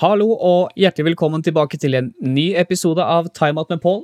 Hallo 0.00 0.30
og 0.32 0.70
hjertelig 0.80 1.10
velkommen 1.10 1.42
tilbake 1.44 1.76
til 1.76 1.92
en 1.98 2.06
ny 2.24 2.54
episode 2.56 3.04
av 3.04 3.26
Time 3.36 3.60
Out 3.60 3.68
med 3.68 3.82
Paul. 3.82 3.98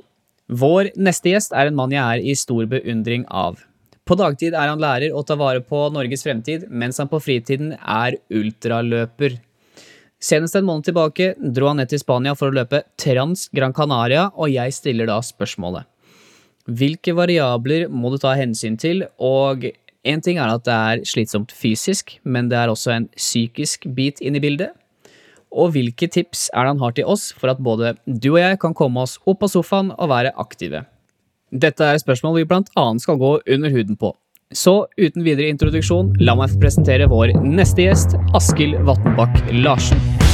Vår 0.45 0.91
neste 0.93 1.31
gjest 1.31 1.55
er 1.57 1.71
en 1.71 1.79
mann 1.79 1.95
jeg 1.95 2.03
er 2.03 2.21
i 2.21 2.35
stor 2.37 2.67
beundring 2.69 3.23
av. 3.33 3.57
På 4.05 4.13
dagtid 4.19 4.53
er 4.53 4.69
han 4.69 4.83
lærer 4.83 5.15
og 5.17 5.25
tar 5.25 5.41
vare 5.41 5.65
på 5.65 5.87
Norges 5.95 6.21
fremtid, 6.27 6.67
mens 6.69 7.01
han 7.01 7.09
på 7.09 7.17
fritiden 7.17 7.73
er 7.81 8.19
ultraløper. 8.29 9.39
Senest 10.21 10.61
en 10.61 10.69
måned 10.69 10.85
tilbake 10.85 11.31
dro 11.41 11.71
han 11.71 11.81
ned 11.81 11.89
til 11.89 12.05
Spania 12.05 12.37
for 12.37 12.53
å 12.53 12.59
løpe 12.59 12.85
Trans 13.01 13.49
Gran 13.49 13.73
Canaria, 13.73 14.29
og 14.37 14.53
jeg 14.53 14.77
stiller 14.77 15.09
da 15.09 15.17
spørsmålet. 15.25 15.89
Hvilke 16.69 17.17
variabler 17.17 17.89
må 17.89 18.13
du 18.13 18.21
ta 18.21 18.37
hensyn 18.37 18.77
til, 18.77 19.07
og 19.17 19.71
én 20.05 20.21
ting 20.21 20.37
er 20.37 20.59
at 20.59 20.69
det 20.69 20.81
er 20.93 21.07
slitsomt 21.09 21.57
fysisk, 21.57 22.19
men 22.21 22.53
det 22.53 22.61
er 22.61 22.69
også 22.69 22.99
en 22.99 23.15
psykisk 23.17 23.89
bit 23.97 24.21
inn 24.21 24.37
i 24.37 24.45
bildet. 24.45 24.77
Og 25.55 25.73
hvilke 25.75 26.09
tips 26.11 26.49
er 26.53 26.65
det 26.65 26.75
han 26.75 26.83
har 26.83 26.93
til 26.97 27.09
oss 27.09 27.31
for 27.37 27.51
at 27.53 27.61
både 27.63 27.95
du 28.05 28.33
og 28.35 28.41
jeg 28.41 28.59
kan 28.61 28.75
komme 28.77 29.03
oss 29.05 29.17
opp 29.25 29.45
av 29.47 29.53
sofaen 29.53 29.93
og 29.95 30.11
være 30.11 30.35
aktive? 30.37 30.83
Dette 31.51 31.85
er 31.85 32.01
spørsmål 32.01 32.41
vi 32.41 32.47
blant 32.49 32.71
annet 32.75 33.05
skal 33.05 33.19
gå 33.21 33.37
under 33.39 33.71
huden 33.71 33.95
på. 33.99 34.11
Så 34.55 34.85
uten 34.99 35.25
videre 35.25 35.51
introduksjon, 35.51 36.13
la 36.23 36.35
meg 36.39 36.55
presentere 36.61 37.09
vår 37.11 37.35
neste 37.43 37.87
gjest, 37.87 38.15
Askild 38.35 38.79
Vatnbakk 38.87 39.43
Larsen. 39.63 40.26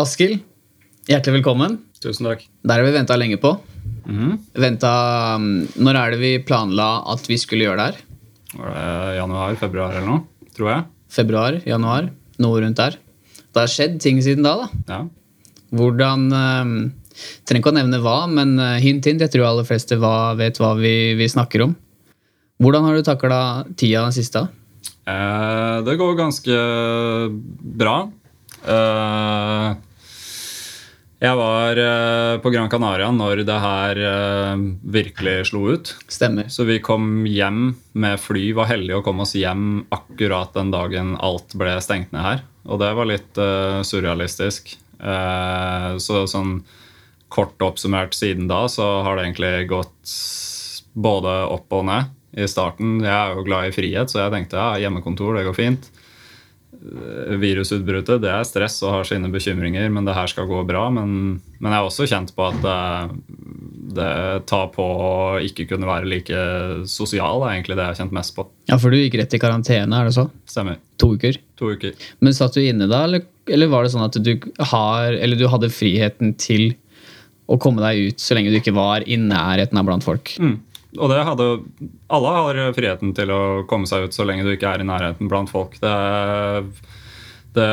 Askild, 0.00 0.38
hjertelig 1.10 1.40
velkommen. 1.40 1.74
Tusen 2.00 2.24
takk. 2.24 2.46
Der 2.64 2.80
har 2.80 2.86
vi 2.86 2.92
venta 2.94 3.16
lenge 3.20 3.36
på. 3.40 3.50
Venta, 4.56 4.92
um, 5.36 5.66
når 5.76 5.98
er 6.00 6.14
det 6.14 6.20
vi 6.22 6.30
planla 6.46 6.86
at 7.12 7.26
vi 7.28 7.36
skulle 7.40 7.66
gjøre 7.66 7.76
det 7.76 7.88
her? 7.90 7.98
Var 8.56 8.70
det 8.72 9.16
januar, 9.18 9.58
februar 9.60 9.98
eller 9.98 10.06
noe? 10.08 10.46
Tror 10.56 10.70
jeg. 10.72 10.86
Februar? 11.12 11.58
Januar? 11.68 12.08
Noe 12.40 12.62
rundt 12.64 12.80
der. 12.80 12.96
Det 13.50 13.60
har 13.60 13.68
skjedd 13.68 13.98
ting 14.00 14.22
siden 14.24 14.46
da. 14.46 14.54
da. 14.62 14.70
Ja. 14.88 15.02
Hvordan 15.76 16.24
um, 16.32 16.72
Trenger 17.44 17.60
ikke 17.60 17.72
å 17.74 17.76
nevne 17.76 18.00
hva, 18.00 18.16
men 18.30 18.54
uh, 18.56 18.78
hint, 18.80 19.04
hint. 19.04 19.20
Jeg 19.20 19.34
tror 19.34 19.50
alle 19.50 19.66
fleste 19.68 19.98
hva, 20.00 20.32
vet 20.38 20.56
hva 20.62 20.72
vi, 20.78 21.12
vi 21.18 21.28
snakker 21.28 21.66
om. 21.66 21.76
Hvordan 22.64 22.88
har 22.88 22.96
du 22.96 23.04
takla 23.04 23.42
tida 23.74 24.06
den 24.06 24.16
siste? 24.16 24.46
Eh, 25.08 25.76
det 25.84 25.98
går 26.00 26.16
ganske 26.16 26.56
bra. 27.80 27.94
Eh, 28.60 29.68
jeg 31.20 31.36
var 31.36 31.76
eh, 31.76 32.34
på 32.40 32.50
Gran 32.52 32.70
Canaria 32.72 33.10
når 33.12 33.42
det 33.44 33.56
her 33.60 33.98
eh, 34.08 34.62
virkelig 34.96 35.50
slo 35.50 35.66
ut. 35.74 35.92
Stemmer. 36.08 36.48
Så 36.48 36.64
vi 36.64 36.78
kom 36.80 37.26
hjem 37.28 37.74
med 37.92 38.20
fly. 38.22 38.46
Var 38.56 38.70
heldige 38.70 39.02
å 39.02 39.04
komme 39.04 39.26
oss 39.26 39.36
hjem 39.36 39.82
akkurat 39.92 40.54
den 40.56 40.72
dagen 40.72 41.18
alt 41.20 41.52
ble 41.60 41.76
stengt 41.84 42.14
ned 42.16 42.24
her. 42.24 42.40
Og 42.64 42.80
det 42.80 42.92
var 42.96 43.10
litt 43.10 43.40
eh, 43.40 43.82
surrealistisk. 43.84 44.76
Så 45.00 46.16
sånn 46.28 46.58
kort 47.32 47.62
oppsummert 47.64 48.12
siden 48.12 48.50
da, 48.50 48.66
så 48.68 48.84
har 49.00 49.16
det 49.16 49.22
egentlig 49.24 49.70
gått 49.70 50.10
både 50.92 51.32
opp 51.48 51.72
og 51.72 51.86
ned. 51.88 52.10
I 52.36 52.44
starten, 52.46 53.00
Jeg 53.00 53.10
er 53.10 53.32
jo 53.32 53.46
glad 53.46 53.70
i 53.70 53.72
frihet, 53.72 54.12
så 54.12 54.20
jeg 54.20 54.34
tenkte 54.34 54.60
ja, 54.60 54.76
hjemmekontor, 54.84 55.38
det 55.38 55.46
går 55.48 55.56
fint. 55.56 55.88
Eh, 56.80 57.36
Virusutbruddet 57.40 58.22
det 58.22 58.30
er 58.32 58.46
stress 58.48 58.78
og 58.86 58.94
har 58.94 59.08
sine 59.08 59.28
bekymringer, 59.32 59.90
men 59.92 60.06
det 60.08 60.16
her 60.16 60.30
skal 60.30 60.48
gå 60.48 60.62
bra. 60.68 60.86
Men, 60.94 61.40
men 61.58 61.68
jeg 61.68 61.76
har 61.76 61.88
også 61.88 62.08
kjent 62.08 62.32
på 62.36 62.46
at 62.48 62.60
det, 62.64 62.78
det 63.98 64.12
tar 64.50 64.70
på 64.74 64.84
å 64.84 65.12
ikke 65.44 65.68
kunne 65.72 65.88
være 65.88 66.08
like 66.08 66.44
sosial. 66.90 67.44
er 67.44 67.58
egentlig 67.58 67.76
det 67.76 67.84
jeg 67.84 67.94
har 67.94 68.00
kjent 68.02 68.16
mest 68.16 68.36
på. 68.36 68.46
Ja, 68.70 68.78
for 68.80 68.92
du 68.92 69.00
gikk 69.00 69.18
rett 69.20 69.36
i 69.36 69.42
karantene, 69.42 70.00
er 70.00 70.08
det 70.08 70.16
så? 70.16 70.28
Stemmer. 70.48 70.80
To 71.02 71.12
uker. 71.18 71.40
To 71.60 71.74
uker. 71.74 72.08
Men 72.24 72.36
satt 72.36 72.56
du 72.56 72.64
inne 72.64 72.88
da, 72.90 73.04
eller, 73.08 73.26
eller 73.50 73.72
var 73.72 73.84
det 73.84 73.92
sånn 73.94 74.06
at 74.06 74.16
du, 74.16 74.34
har, 74.72 75.12
eller 75.12 75.36
du 75.36 75.48
hadde 75.52 75.72
friheten 75.74 76.34
til 76.40 76.72
å 77.50 77.58
komme 77.60 77.82
deg 77.82 78.12
ut 78.12 78.22
så 78.22 78.36
lenge 78.36 78.52
du 78.52 78.60
ikke 78.60 78.76
var 78.76 79.04
i 79.10 79.18
nærheten 79.20 79.78
av 79.78 79.88
blant 79.88 80.06
folk? 80.06 80.32
Mm. 80.40 80.60
Og 80.98 81.10
det 81.12 81.20
hadde 81.22 81.48
Alle 82.10 82.30
har 82.36 82.60
friheten 82.74 83.12
til 83.14 83.30
å 83.30 83.42
komme 83.70 83.86
seg 83.86 84.08
ut 84.08 84.16
så 84.16 84.26
lenge 84.26 84.46
du 84.46 84.54
ikke 84.54 84.72
er 84.74 84.82
i 84.82 84.88
nærheten 84.88 85.30
blant 85.30 85.52
folk. 85.52 85.76
Det, 85.82 85.92
det 87.54 87.68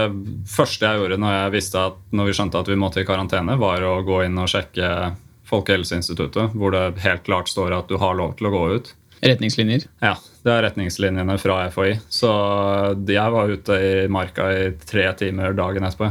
første 0.51 0.85
jeg 0.85 1.01
gjorde 1.01 1.22
når 1.22 1.38
jeg 1.38 1.63
at 1.81 1.97
når 2.13 2.29
vi 2.29 2.35
skjønte 2.38 2.61
at 2.61 2.69
vi 2.69 2.78
måtte 2.79 3.01
i 3.01 3.07
karantene, 3.07 3.57
var 3.57 3.85
å 3.85 4.00
gå 4.05 4.23
inn 4.28 4.38
og 4.38 4.51
sjekke 4.51 5.16
Folkehelseinstituttet, 5.47 6.57
hvor 6.59 6.73
det 6.75 7.00
helt 7.05 7.23
klart 7.23 7.47
står 7.47 7.72
at 7.72 7.88
du 7.88 7.95
har 8.01 8.17
lov 8.19 8.33
til 8.35 8.50
å 8.50 8.53
gå 8.53 8.63
ut. 8.75 8.89
Retningslinjer? 9.23 9.85
Ja, 10.03 10.13
det 10.45 10.51
er 10.53 10.61
retningslinjene 10.67 11.35
fra 11.41 11.55
FHI. 11.73 11.95
Så 12.13 12.29
jeg 13.09 13.33
var 13.33 13.50
ute 13.51 13.78
i 13.81 13.91
marka 14.13 14.45
i 14.53 14.67
tre 14.88 15.05
timer 15.19 15.55
dagen 15.57 15.88
etterpå. 15.88 16.09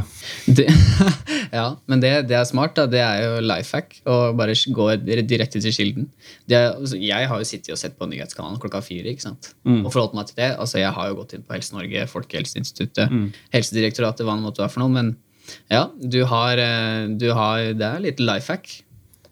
Det, 0.59 0.65
ja, 1.59 1.67
men 1.87 2.03
det, 2.03 2.11
det, 2.29 2.35
er 2.37 2.47
smart. 2.49 2.75
da. 2.77 2.85
Det 2.91 2.99
er 3.01 3.23
jo 3.23 3.37
life 3.45 3.77
hack. 3.77 3.95
Å 4.05 4.17
bare 4.37 4.53
gå 4.53 4.87
direkte 5.07 5.61
til 5.63 5.73
kilden. 5.75 6.09
Altså, 6.51 6.99
jeg 6.99 7.29
har 7.31 7.41
jo 7.43 7.47
sittet 7.47 7.73
og 7.75 7.81
sett 7.81 7.97
på 7.99 8.09
nyhetskanalen 8.11 8.59
klokka 8.61 8.83
fire. 8.85 9.13
ikke 9.13 9.25
sant? 9.29 9.53
Mm. 9.63 9.85
Og 9.85 9.91
forholdt 9.93 10.17
meg 10.17 10.29
til 10.31 10.41
det. 10.43 10.51
Altså, 10.59 10.81
Jeg 10.83 10.91
har 10.97 11.09
jo 11.11 11.19
gått 11.21 11.37
inn 11.37 11.45
på 11.47 11.55
Helse 11.57 11.75
Norge, 11.77 12.07
Folkehelseinstituttet, 12.11 13.07
Mm. 13.07 13.29
Helsedirektoratet, 13.55 14.25
hva 14.27 14.35
det 14.35 14.43
måtte 14.43 14.61
være 14.65 14.73
for 14.75 14.83
noe. 14.83 14.91
Men 14.93 15.15
ja, 15.71 15.85
du 15.95 16.25
har, 16.27 16.57
eh, 16.59 17.07
du 17.15 17.29
har 17.33 17.71
Det 17.73 17.87
er 17.87 18.03
litt 18.03 18.19
life 18.19 18.51
hack. 18.51 18.67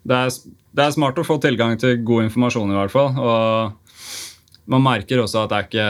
Det 0.05 0.15
er, 0.15 0.29
det 0.75 0.83
er 0.83 0.93
smart 0.95 1.19
å 1.19 1.25
få 1.25 1.37
tilgang 1.43 1.77
til 1.79 2.01
god 2.05 2.27
informasjon, 2.27 2.73
i 2.73 2.77
hvert 2.77 2.93
fall. 2.93 3.15
Og 3.15 4.69
man 4.71 4.83
merker 4.83 5.21
også 5.21 5.45
at 5.45 5.51
det 5.51 5.57
er 5.57 5.67
ikke, 5.69 5.89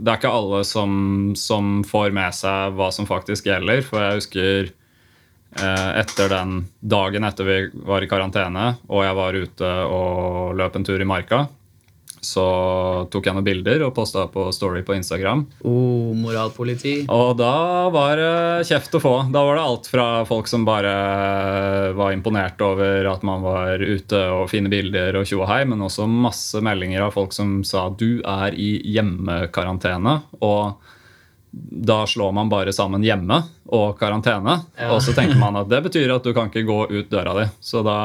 det 0.00 0.12
er 0.12 0.20
ikke 0.20 0.36
alle 0.38 0.62
som, 0.66 0.92
som 1.38 1.80
får 1.86 2.14
med 2.16 2.34
seg 2.36 2.78
hva 2.78 2.90
som 2.94 3.08
faktisk 3.08 3.50
gjelder. 3.50 3.84
For 3.86 4.02
jeg 4.02 4.20
husker 4.20 4.70
eh, 4.70 5.90
etter 6.00 6.32
den 6.32 6.62
dagen 6.80 7.28
etter 7.28 7.48
vi 7.48 7.58
var 7.86 8.04
i 8.04 8.10
karantene, 8.10 8.72
og 8.88 9.04
jeg 9.06 9.18
var 9.20 9.42
ute 9.44 9.74
og 9.86 10.56
løp 10.58 10.78
en 10.78 10.88
tur 10.88 11.04
i 11.04 11.08
marka, 11.08 11.44
så 12.22 12.44
tok 13.10 13.26
jeg 13.26 13.34
noen 13.34 13.46
bilder 13.46 13.82
og 13.82 13.94
posta 13.96 14.28
på 14.30 14.44
Story 14.54 14.84
på 14.86 14.94
Instagram. 14.94 15.42
Oh, 15.66 16.12
moralpoliti. 16.14 16.94
Og 17.10 17.34
da 17.40 17.88
var 17.90 18.14
det 18.20 18.68
kjeft 18.68 18.94
å 18.94 19.02
få. 19.02 19.14
Da 19.34 19.42
var 19.42 19.58
det 19.58 19.64
alt 19.66 19.90
fra 19.90 20.06
folk 20.28 20.46
som 20.50 20.62
bare 20.66 20.92
var 21.98 22.14
imponert 22.14 22.62
over 22.62 23.10
at 23.10 23.26
man 23.26 23.42
var 23.42 23.82
ute 23.82 24.22
og 24.36 24.46
fine 24.52 24.70
bilder 24.70 25.18
og 25.18 25.26
tjo 25.26 25.42
og 25.42 25.50
hei, 25.50 25.64
men 25.66 25.82
også 25.82 26.06
masse 26.06 26.62
meldinger 26.62 27.08
av 27.08 27.16
folk 27.18 27.34
som 27.34 27.60
sa 27.66 27.88
du 27.90 28.22
er 28.22 28.54
i 28.54 28.76
hjemmekarantene. 28.94 30.20
Og 30.46 30.92
da 31.52 32.06
slår 32.06 32.32
man 32.32 32.48
bare 32.48 32.72
sammen 32.72 33.02
hjemme 33.04 33.42
og 33.74 33.98
karantene. 33.98 34.60
Ja. 34.78 34.94
Og 34.94 35.02
så 35.02 35.12
tenker 35.16 35.42
man 35.42 35.58
at 35.58 35.68
det 35.72 35.82
betyr 35.90 36.14
at 36.14 36.24
du 36.24 36.32
kan 36.36 36.54
ikke 36.54 36.68
gå 36.70 36.80
ut 36.86 37.10
døra 37.10 37.34
di. 37.40 37.50
Så 37.60 37.82
da 37.82 37.98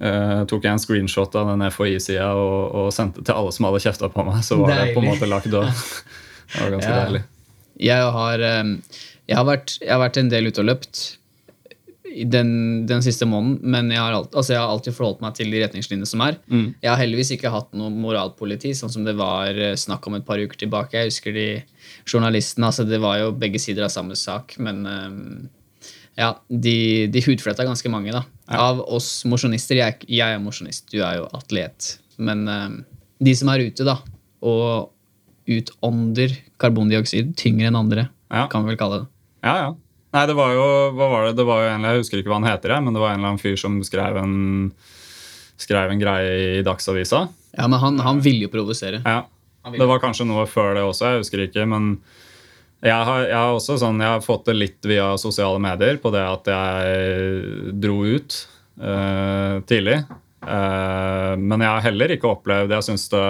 eh, 0.00 0.44
tok 0.50 0.64
jeg 0.64 0.72
en 0.72 0.82
screenshot 0.82 1.34
av 1.38 1.50
den 1.52 1.64
FHI-sida 1.70 2.30
og, 2.38 2.74
og 2.82 2.92
sendte 2.94 3.24
til 3.26 3.34
alle 3.34 3.52
som 3.52 3.68
hadde 3.68 3.82
kjefta 3.84 4.08
på 4.12 4.24
meg. 4.28 4.42
Så 4.46 4.58
var 4.60 4.74
det 4.78 4.92
på 4.94 5.02
en 5.02 5.10
måte 5.12 5.28
lagt 5.30 5.50
død. 5.52 5.68
Det 6.52 6.60
var 6.60 6.70
ganske 6.74 6.90
Ja. 6.92 7.04
deilig. 7.06 7.22
Jeg 7.80 8.10
har, 8.14 8.42
eh, 8.44 8.64
jeg, 9.28 9.36
har 9.38 9.44
vært, 9.48 9.78
jeg 9.80 9.90
har 9.94 10.00
vært 10.02 10.18
en 10.20 10.28
del 10.28 10.50
ute 10.52 10.60
og 10.60 10.66
løpt 10.68 11.02
den, 12.28 12.50
den 12.86 13.00
siste 13.00 13.24
måneden, 13.24 13.62
men 13.72 13.88
jeg 13.90 13.96
har, 14.02 14.12
alt, 14.12 14.34
altså 14.36 14.52
jeg 14.52 14.60
har 14.60 14.68
alltid 14.68 14.92
forholdt 14.92 15.22
meg 15.24 15.32
til 15.38 15.48
de 15.48 15.62
retningslinjene 15.62 16.08
som 16.10 16.20
er. 16.26 16.36
Mm. 16.52 16.66
Jeg 16.82 16.90
har 16.92 17.00
heldigvis 17.00 17.30
ikke 17.38 17.52
hatt 17.54 17.70
noe 17.78 17.88
moralpoliti, 17.94 18.74
sånn 18.76 18.92
som 18.92 19.06
det 19.06 19.14
var 19.16 19.56
eh, 19.56 19.72
snakk 19.80 20.04
om 20.10 20.18
et 20.18 20.26
par 20.28 20.42
uker 20.42 20.60
tilbake. 20.60 20.98
Jeg 21.00 21.08
husker 21.08 21.32
de 21.32 21.46
journalistene, 22.04 22.68
altså 22.68 22.84
det 22.84 23.00
var 23.00 23.16
jo 23.22 23.32
begge 23.32 23.60
sider 23.62 23.86
av 23.88 23.94
samme 23.94 24.12
sak, 24.18 24.58
men 24.60 24.84
eh, 24.84 25.16
ja, 26.18 26.32
de, 26.48 27.06
de 27.12 27.22
hudfletta 27.24 27.64
ganske 27.64 27.88
mange, 27.92 28.12
da. 28.12 28.24
Ja. 28.50 28.58
Av 28.70 28.80
oss 28.92 29.22
mosjonister. 29.28 29.78
Jeg, 29.78 30.02
jeg 30.08 30.34
er 30.36 30.40
mosjonist, 30.42 30.88
du 30.92 30.98
er 31.00 31.20
jo 31.22 31.28
atlet. 31.38 31.94
Men 32.20 32.42
eh, 32.48 32.74
de 33.24 33.34
som 33.38 33.48
er 33.52 33.64
ute, 33.68 33.86
da, 33.88 33.98
og 34.44 34.90
utånder 35.48 36.34
karbondioksid 36.62 37.32
tyngre 37.40 37.70
enn 37.70 37.78
andre, 37.78 38.08
Ja. 38.32 38.46
kan 38.48 38.62
vi 38.64 38.72
vel 38.72 38.78
kalle 38.80 39.00
det. 39.02 39.08
Ja, 39.44 39.54
ja. 39.58 39.70
Nei, 40.12 40.26
det 40.28 40.34
var 40.36 40.52
jo 40.52 40.64
hva 40.92 41.06
var 41.08 41.24
det? 41.26 41.36
det 41.38 41.44
var 41.48 41.62
jo 41.64 41.68
en, 41.72 41.84
Jeg 41.88 42.02
husker 42.02 42.20
ikke 42.20 42.28
hva 42.28 42.38
han 42.42 42.50
heter, 42.50 42.74
men 42.84 42.92
det 42.94 43.00
var 43.00 43.14
en 43.14 43.18
eller 43.22 43.30
annen 43.32 43.40
fyr 43.42 43.56
som 43.56 43.78
skrev 43.82 44.18
en, 44.20 44.72
skrev 45.56 45.90
en 45.94 46.00
greie 46.02 46.58
i 46.58 46.64
Dagsavisa. 46.66 47.24
Ja, 47.56 47.66
men 47.68 47.80
han, 47.80 47.98
han 48.04 48.20
ville 48.24 48.44
jo 48.46 48.52
provosere. 48.52 49.00
Ja. 49.04 49.22
Vil. 49.70 49.78
Det 49.80 49.86
var 49.88 50.00
kanskje 50.02 50.26
noe 50.26 50.44
før 50.50 50.74
det 50.76 50.82
også, 50.84 51.06
jeg 51.14 51.22
husker 51.24 51.44
ikke. 51.46 51.64
Men 51.70 51.94
jeg 52.82 53.06
har, 53.06 53.20
jeg 53.28 53.38
har 53.38 53.54
også 53.54 53.76
sånn, 53.78 54.00
jeg 54.02 54.10
har 54.16 54.24
fått 54.24 54.48
det 54.48 54.56
litt 54.58 54.90
via 54.90 55.12
sosiale 55.20 55.60
medier 55.62 56.00
på 56.02 56.10
det 56.14 56.22
at 56.26 56.48
jeg 56.50 57.74
dro 57.78 58.00
ut 58.02 58.38
uh, 58.82 59.62
tidlig. 59.70 60.00
Uh, 60.42 61.38
men 61.38 61.62
jeg 61.62 61.70
har 61.70 61.84
heller 61.84 62.10
ikke 62.10 62.26
opplevd 62.26 62.72
Jeg 62.74 62.82
syns 62.82 63.04
det 63.12 63.26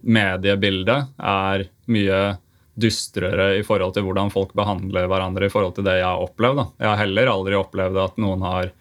mediebildet 0.00 1.12
er 1.22 1.68
mye 1.94 2.18
dystrere 2.80 3.52
i 3.60 3.62
forhold 3.66 3.94
til 3.94 4.06
hvordan 4.08 4.32
folk 4.34 4.56
behandler 4.58 5.06
hverandre 5.10 5.46
i 5.46 5.52
forhold 5.52 5.76
til 5.76 5.86
det 5.86 6.00
jeg 6.00 6.08
har 6.08 6.24
opplevd. 6.24 6.58
Da. 6.58 6.66
Jeg 6.80 6.90
har 6.90 7.00
heller 7.04 7.32
aldri 7.34 7.58
opplevd 7.60 8.02
at 8.02 8.18
noen 8.22 8.42
har 8.46 8.72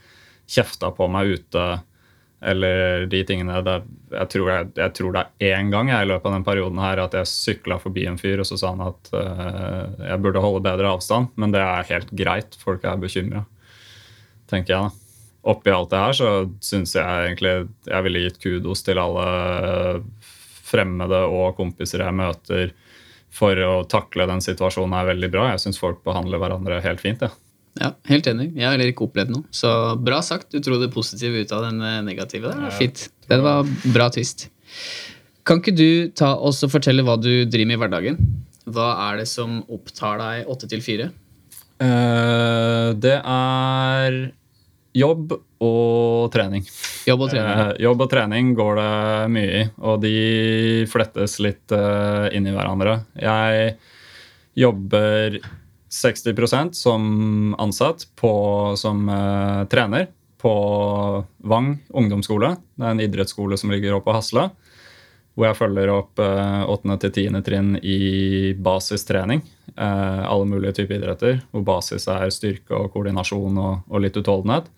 kjefta 0.49 0.89
på 0.95 1.09
meg 1.11 1.35
ute 1.37 1.65
eller 2.41 3.05
de 3.11 3.19
tingene 3.27 3.59
der 3.65 3.83
jeg, 4.13 4.27
tror 4.31 4.49
jeg, 4.51 4.69
jeg, 4.77 4.93
tror 4.95 5.15
det 5.15 5.23
er 5.43 5.57
én 5.57 5.71
gang 5.73 5.91
jeg, 5.91 6.05
i 6.05 6.09
løpet 6.09 6.29
av 6.29 6.35
den 6.37 6.45
perioden 6.47 6.79
her 6.81 7.01
at 7.03 7.17
jeg 7.17 7.31
sykla 7.31 7.79
forbi 7.83 8.05
en 8.07 8.19
fyr, 8.19 8.39
og 8.39 8.47
så 8.47 8.57
sa 8.59 8.71
han 8.71 8.85
at 8.87 9.11
uh, 9.11 10.05
jeg 10.07 10.21
burde 10.23 10.43
holde 10.43 10.63
bedre 10.65 10.93
avstand. 10.95 11.33
Men 11.39 11.53
det 11.55 11.61
er 11.61 11.89
helt 11.91 12.13
greit. 12.15 12.55
Folk 12.61 12.87
er 12.87 13.01
bekymra, 13.01 13.43
tenker 14.51 14.75
jeg. 14.75 14.87
da. 14.87 15.05
Oppi 15.49 15.71
alt 15.71 15.91
det 15.91 16.01
her 16.03 16.15
så 16.15 16.31
syns 16.63 16.95
jeg 16.97 17.27
egentlig 17.27 17.53
jeg 17.87 18.05
ville 18.07 18.23
gitt 18.25 18.41
kudos 18.43 18.83
til 18.83 18.99
alle 18.99 20.01
fremmede 20.69 21.21
og 21.31 21.55
kompiser 21.57 22.03
jeg 22.03 22.17
møter 22.17 22.73
for 23.33 23.59
å 23.63 23.83
takle 23.89 24.25
den 24.29 24.41
situasjonen 24.43 24.95
her 24.97 25.11
veldig 25.11 25.29
bra. 25.33 25.51
Jeg 25.53 25.63
syns 25.63 25.79
folk 25.81 26.01
behandler 26.07 26.41
hverandre 26.41 26.81
helt 26.83 27.03
fint. 27.03 27.23
Ja. 27.23 27.48
Ja, 27.79 27.93
Helt 28.09 28.27
enig. 28.27 28.49
Jeg 28.57 28.67
har 28.67 28.75
heller 28.75 28.91
ikke 28.91 29.05
opplevd 29.07 29.31
noe. 29.33 29.47
Så 29.55 29.71
bra 30.03 30.19
sagt. 30.25 30.49
Du 30.51 30.59
trodde 30.59 30.87
det 30.87 30.93
positive 30.93 31.45
ut 31.45 31.53
av 31.55 31.63
den 31.69 31.79
eh, 31.79 32.01
negative. 32.05 32.51
Det 32.51 32.67
var 32.67 32.75
fint. 32.75 33.05
Det 33.29 33.39
var 33.45 33.69
bra 33.95 34.09
twist. 34.13 34.49
Kan 35.47 35.63
ikke 35.63 35.75
du 35.77 36.11
ta 36.13 36.33
oss 36.35 36.59
og 36.67 36.73
fortelle 36.73 37.05
hva 37.07 37.15
du 37.17 37.31
driver 37.49 37.69
med 37.71 37.77
i 37.77 37.81
hverdagen? 37.83 38.19
Hva 38.69 38.89
er 39.07 39.21
det 39.21 39.29
som 39.31 39.61
opptar 39.71 40.19
deg 40.21 40.51
åtte 40.51 40.69
til 40.69 40.83
fire? 40.85 41.09
Uh, 41.79 42.91
det 42.99 43.15
er 43.23 44.17
jobb 44.99 45.31
og 45.63 46.29
trening. 46.33 46.65
Jobb 47.07 47.23
og 47.25 47.31
trening. 47.31 47.51
Eh, 47.51 47.71
jobb 47.83 48.03
og 48.03 48.09
trening 48.11 48.51
går 48.57 48.79
det 48.79 48.91
mye 49.33 49.61
i, 49.61 49.63
og 49.83 50.01
de 50.03 50.13
flettes 50.91 51.37
litt 51.43 51.73
eh, 51.75 52.27
inn 52.35 52.47
i 52.47 52.53
hverandre. 52.55 52.99
Jeg 53.19 53.73
jobber 54.59 55.39
60% 55.89 56.71
som 56.77 57.55
ansatt 57.57 58.07
på, 58.15 58.31
som 58.77 59.09
uh, 59.09 59.65
trener 59.65 60.07
på 60.37 60.53
Vang 61.37 61.77
ungdomsskole. 61.89 62.53
Det 62.77 62.85
er 62.85 62.93
en 62.93 63.03
idrettsskole 63.03 63.57
som 63.57 63.73
ligger 63.73 63.97
oppe 63.97 64.11
på 64.11 64.15
Hasla. 64.15 64.49
Hvor 65.33 65.47
jeg 65.47 65.57
følger 65.57 65.91
opp 65.93 66.19
uh, 66.21 66.65
eh, 66.65 66.73
8. 66.75 66.97
til 67.01 67.13
10. 67.31 67.39
trinn 67.45 67.71
i 67.81 68.53
basistrening. 68.53 69.41
Uh, 69.73 70.25
alle 70.29 70.45
mulige 70.49 70.75
typer 70.79 70.99
idretter. 70.99 71.41
Hvor 71.51 71.65
basis 71.65 72.05
er 72.11 72.29
styrke 72.33 72.75
og 72.77 72.93
koordinasjon 72.93 73.57
og, 73.57 73.89
og 73.89 74.05
litt 74.05 74.19
utholdenhet. 74.19 74.69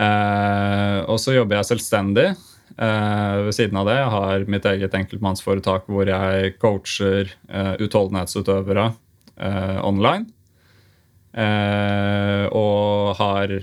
Og 0.00 1.16
så 1.20 1.34
jobber 1.34 1.58
jeg 1.58 1.66
selvstendig 1.66 2.22
ved 2.78 3.50
siden 3.52 3.76
av 3.76 3.88
det. 3.90 3.96
Jeg 3.98 4.12
har 4.14 4.44
mitt 4.54 4.68
eget 4.70 4.94
enkeltmannsforetak 4.96 5.90
hvor 5.90 6.08
jeg 6.08 6.54
coacher 6.62 7.34
utholdenhetsutøvere 7.82 8.86
eh, 9.40 9.78
online. 9.86 10.28
Eh, 11.32 12.46
og 12.50 13.16
har 13.20 13.54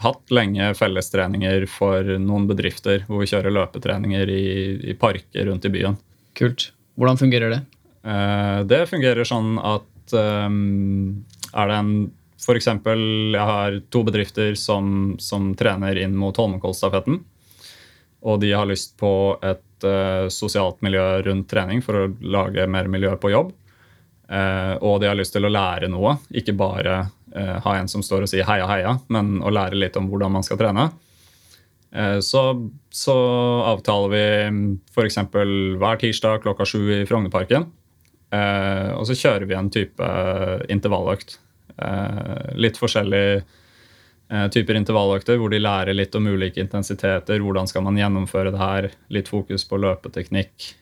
hatt 0.00 0.32
lenge 0.32 0.70
fellestreninger 0.78 1.66
for 1.68 2.06
noen 2.18 2.46
bedrifter 2.48 3.04
hvor 3.06 3.20
vi 3.20 3.28
kjører 3.28 3.52
løpetreninger 3.52 4.32
i, 4.32 4.44
i 4.92 4.96
parker 4.96 5.50
rundt 5.50 5.68
i 5.68 5.72
byen. 5.74 5.98
Kult. 6.38 6.70
Hvordan 6.96 7.20
fungerer 7.20 7.52
det? 7.52 7.60
Eh, 8.08 8.60
det 8.68 8.86
fungerer 8.88 9.28
sånn 9.28 9.58
at 9.60 10.14
um, 10.16 11.20
er 11.52 11.70
det 11.70 11.82
en 11.82 11.92
F.eks. 12.40 12.70
jeg 12.72 13.46
har 13.50 13.74
to 13.92 14.00
bedrifter 14.06 14.54
som, 14.56 15.18
som 15.20 15.50
trener 15.60 15.98
inn 16.00 16.14
mot 16.16 16.36
Holmenkollstafetten. 16.40 17.18
Og 18.24 18.40
de 18.40 18.54
har 18.56 18.68
lyst 18.68 18.94
på 19.00 19.10
et 19.44 19.84
uh, 19.84 20.24
sosialt 20.32 20.80
miljø 20.84 21.04
rundt 21.26 21.50
trening 21.52 21.84
for 21.84 21.98
å 21.98 22.06
lage 22.24 22.64
mer 22.64 22.88
miljø 22.88 23.12
på 23.20 23.32
jobb. 23.34 23.52
Uh, 24.30 24.76
og 24.86 25.00
de 25.02 25.08
har 25.10 25.18
lyst 25.18 25.34
til 25.34 25.46
å 25.46 25.50
lære 25.50 25.88
noe, 25.90 26.14
ikke 26.30 26.54
bare 26.54 27.00
uh, 27.34 27.56
ha 27.64 27.72
en 27.80 27.88
som 27.90 28.02
står 28.04 28.24
og 28.24 28.30
sier 28.30 28.46
heia, 28.46 28.68
heia, 28.70 28.94
men 29.10 29.40
å 29.42 29.50
lære 29.50 29.78
litt 29.78 29.98
om 29.98 30.06
hvordan 30.10 30.36
man 30.36 30.46
skal 30.46 30.60
trene. 30.60 30.86
Uh, 31.90 32.22
så, 32.22 32.44
så, 32.94 33.16
avtaler 33.72 34.14
vi 34.14 34.24
f.eks. 34.94 35.18
hver 35.82 36.02
tirsdag 36.04 36.46
klokka 36.46 36.68
sju 36.68 36.84
i 37.00 37.04
Frognerparken. 37.10 37.66
og 38.30 39.06
så 39.08 39.14
kjører 39.18 39.48
vi 39.50 39.54
en 39.58 39.70
type 39.74 40.08
intervalløkt. 40.70 41.40
litt 42.54 42.76
forskjellige 42.78 43.40
typer 44.54 44.78
intervalløkter 44.78 45.40
hvor 45.40 45.50
de 45.50 45.58
lærer 45.58 45.96
litt 45.96 46.14
om 46.14 46.28
ulike 46.30 46.62
intensiteter. 46.62 47.42
Hvordan 47.42 47.66
skal 47.66 47.82
man 47.82 47.98
gjennomføre 47.98 48.52
det 48.54 48.60
her? 48.62 48.90
Litt 49.10 49.28
fokus 49.28 49.66
på 49.66 49.82
løpeteknikk. 49.82 50.76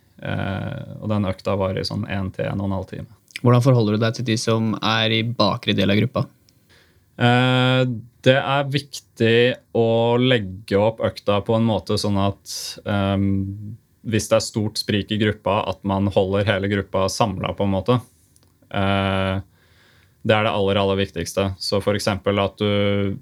og 1.00 1.08
den 1.08 1.24
økta 1.24 1.56
varer 1.56 1.88
sånn 1.88 2.04
1 2.04 2.34
til 2.36 2.52
1 2.52 2.60
12 2.60 2.84
time. 2.92 3.17
Hvordan 3.42 3.62
forholder 3.62 3.96
du 3.96 4.02
deg 4.02 4.16
til 4.18 4.26
de 4.32 4.36
som 4.40 4.72
er 4.82 5.14
i 5.14 5.22
bakre 5.22 5.76
del 5.76 5.92
av 5.92 6.00
gruppa? 6.00 6.24
Eh, 7.18 7.82
det 8.26 8.36
er 8.38 8.70
viktig 8.70 9.38
å 9.78 9.90
legge 10.20 10.78
opp 10.78 11.02
økta 11.06 11.40
på 11.46 11.56
en 11.56 11.66
måte 11.66 11.98
sånn 11.98 12.18
at 12.20 12.54
um, 12.84 13.76
hvis 14.08 14.28
det 14.30 14.38
er 14.38 14.44
stort 14.44 14.80
sprik 14.80 15.12
i 15.14 15.20
gruppa, 15.20 15.60
at 15.70 15.82
man 15.86 16.10
holder 16.14 16.46
hele 16.48 16.70
gruppa 16.70 17.06
samla, 17.12 17.52
på 17.56 17.66
en 17.66 17.74
måte. 17.74 17.98
Uh, 18.70 19.40
det 20.26 20.34
er 20.34 20.46
det 20.46 20.52
aller, 20.52 20.78
aller 20.80 21.00
viktigste. 21.00 21.52
Så 21.62 21.80
f.eks. 21.80 22.08
at 22.10 22.60
du 22.60 23.16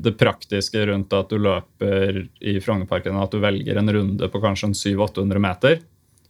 Det 0.00 0.14
praktiske 0.16 0.86
rundt 0.88 1.12
at 1.12 1.28
du 1.28 1.36
løper 1.36 2.22
i 2.40 2.56
Frognerparken, 2.62 3.18
at 3.20 3.34
du 3.34 3.42
velger 3.42 3.76
en 3.76 3.92
runde 3.92 4.28
på 4.30 4.40
kanskje 4.40 4.72
700-800 4.72 5.42
meter. 5.42 5.82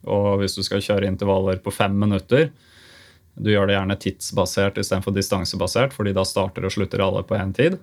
Og 0.08 0.40
hvis 0.40 0.56
du 0.56 0.64
skal 0.66 0.82
kjøre 0.82 1.06
intervaller 1.06 1.60
på 1.62 1.70
fem 1.70 1.94
minutter, 1.94 2.48
du 3.40 3.50
gjør 3.52 3.70
det 3.70 3.76
gjerne 3.78 3.96
tidsbasert 4.00 4.78
istedenfor 4.80 5.14
distansebasert, 5.16 5.94
fordi 5.96 6.12
da 6.16 6.26
starter 6.28 6.66
og 6.66 6.74
slutter 6.74 7.02
alle 7.04 7.24
på 7.26 7.38
én 7.38 7.54
tid. 7.56 7.78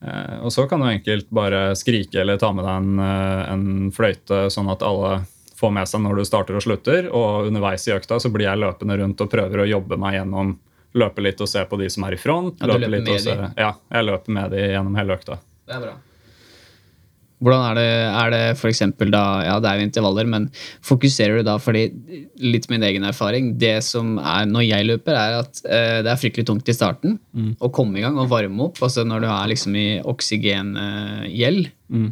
Eh, 0.00 0.36
og 0.42 0.52
så 0.52 0.66
kan 0.68 0.80
du 0.80 0.88
enkelt 0.90 1.30
bare 1.34 1.70
skrike 1.76 2.20
eller 2.20 2.40
ta 2.40 2.52
med 2.52 2.66
deg 2.66 2.76
en, 2.76 2.98
eh, 3.00 3.42
en, 3.52 3.66
fløyte, 3.96 4.46
sånn 4.52 4.70
at 4.72 4.84
alle 4.84 5.18
får 5.56 5.72
med 5.72 5.88
seg 5.88 6.04
når 6.04 6.20
du 6.20 6.28
starter 6.28 6.58
og 6.58 6.64
slutter. 6.64 7.10
Og 7.12 7.50
underveis 7.50 7.86
i 7.88 7.94
økta 7.96 8.20
så 8.20 8.32
blir 8.32 8.48
jeg 8.48 8.62
løpende 8.62 8.98
rundt 9.00 9.24
og 9.24 9.32
prøver 9.32 9.64
å 9.64 9.68
jobbe 9.76 10.00
meg 10.00 10.20
gjennom 10.20 10.56
Løpe 10.96 11.20
litt 11.20 11.40
og 11.44 11.48
se 11.50 11.60
på 11.68 11.76
de 11.76 11.90
som 11.92 12.06
er 12.08 12.14
i 12.16 12.16
front. 12.16 12.56
Ja, 12.56 12.72
du 12.72 12.80
løper 12.80 13.02
med 13.04 13.20
se, 13.20 13.34
ja, 13.60 13.74
jeg 13.92 14.06
løper 14.06 14.32
med 14.32 14.54
de 14.54 14.62
gjennom 14.62 14.94
hele 14.96 15.18
økta. 15.18 15.36
Det 15.68 15.74
er 15.76 15.82
bra. 15.82 15.96
Hvordan 17.44 17.64
er 17.68 17.76
det, 17.76 17.88
er 18.16 18.30
det 18.32 18.42
for 18.56 18.70
eksempel 18.70 19.10
da, 19.12 19.22
ja 19.44 19.56
det 19.60 19.68
er 19.68 19.80
jo 19.80 19.86
intervaller, 19.86 20.28
men 20.32 20.46
fokuserer 20.84 21.40
du 21.40 21.48
da, 21.48 21.58
fordi 21.60 21.84
litt 22.40 22.68
min 22.72 22.84
egen 22.88 23.04
erfaring, 23.04 23.50
det 23.60 23.74
som 23.84 24.14
er 24.16 24.48
når 24.48 24.64
jeg 24.64 24.88
løper, 24.88 25.18
er 25.20 25.36
at 25.42 25.60
eh, 25.68 25.98
det 26.06 26.12
er 26.12 26.20
fryktelig 26.22 26.46
tungt 26.48 26.72
i 26.72 26.76
starten 26.76 27.18
mm. 27.36 27.50
å 27.60 27.70
komme 27.76 28.00
i 28.00 28.06
gang 28.06 28.16
og 28.22 28.30
varme 28.32 28.70
opp, 28.70 28.80
altså 28.80 29.04
når 29.04 29.26
du 29.26 29.28
er 29.28 29.52
liksom 29.52 29.76
i 29.76 29.88
oksygengjeld. 30.14 31.68
Uh, 31.92 31.98
mm. 31.98 32.08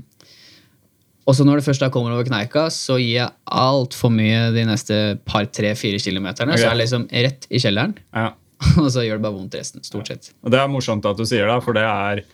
Og 1.24 1.36
så 1.36 1.48
når 1.48 1.60
det 1.60 1.66
først 1.70 1.80
da 1.80 1.88
kommer 1.92 2.12
over 2.12 2.28
kneika, 2.28 2.66
så 2.72 2.98
gir 3.00 3.22
jeg 3.22 3.32
altfor 3.48 4.12
mye 4.12 4.50
de 4.52 4.68
neste 4.68 4.98
par, 5.24 5.48
tre, 5.48 5.72
fire 5.78 6.00
kilometerne. 6.04 6.52
Okay. 6.52 6.66
Så 6.66 6.68
er 6.68 6.76
det 6.76 6.84
liksom 6.84 7.08
rett 7.08 7.48
i 7.48 7.64
kjelleren, 7.64 7.96
ja. 8.12 8.34
og 8.82 8.92
så 8.92 9.06
gjør 9.06 9.18
det 9.18 9.24
bare 9.24 9.38
vondt 9.38 9.56
resten. 9.56 9.84
stort 9.88 10.12
sett. 10.12 10.34
Og 10.44 10.52
Det 10.52 10.60
er 10.60 10.68
morsomt 10.68 11.08
at 11.08 11.16
du 11.16 11.24
sier 11.28 11.48
det, 11.48 11.60
for 11.64 11.76
det 11.76 11.88
er 11.88 12.26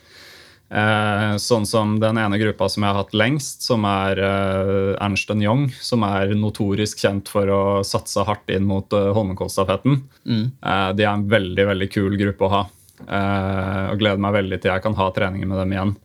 Eh, 0.70 1.36
sånn 1.42 1.64
som 1.66 1.96
den 1.98 2.18
ene 2.22 2.38
gruppa 2.38 2.68
som 2.70 2.84
jeg 2.84 2.92
har 2.92 3.00
hatt 3.02 3.14
lengst, 3.16 3.64
som 3.66 3.82
er 3.90 4.20
eh, 4.22 4.92
Ernst 5.02 5.32
Young, 5.34 5.64
som 5.82 6.04
er 6.06 6.30
notorisk 6.38 7.02
kjent 7.02 7.30
for 7.32 7.50
å 7.50 7.62
satse 7.86 8.22
hardt 8.26 8.52
inn 8.54 8.68
mot 8.70 8.86
eh, 8.94 9.10
Holmenkollstafetten. 9.16 9.98
Mm. 10.22 10.44
Eh, 10.62 10.90
de 10.94 11.06
er 11.06 11.10
en 11.10 11.26
veldig 11.32 11.66
veldig 11.72 11.90
kul 11.90 12.14
gruppe 12.20 12.46
å 12.46 12.52
ha. 12.54 12.62
Eh, 13.02 13.82
og 13.90 13.98
gleder 13.98 14.22
meg 14.22 14.38
veldig 14.38 14.60
til 14.60 14.70
jeg 14.70 14.86
kan 14.86 14.96
ha 15.00 15.10
treninger 15.16 15.50
med 15.50 15.62
dem 15.64 15.74
igjen. 15.74 15.96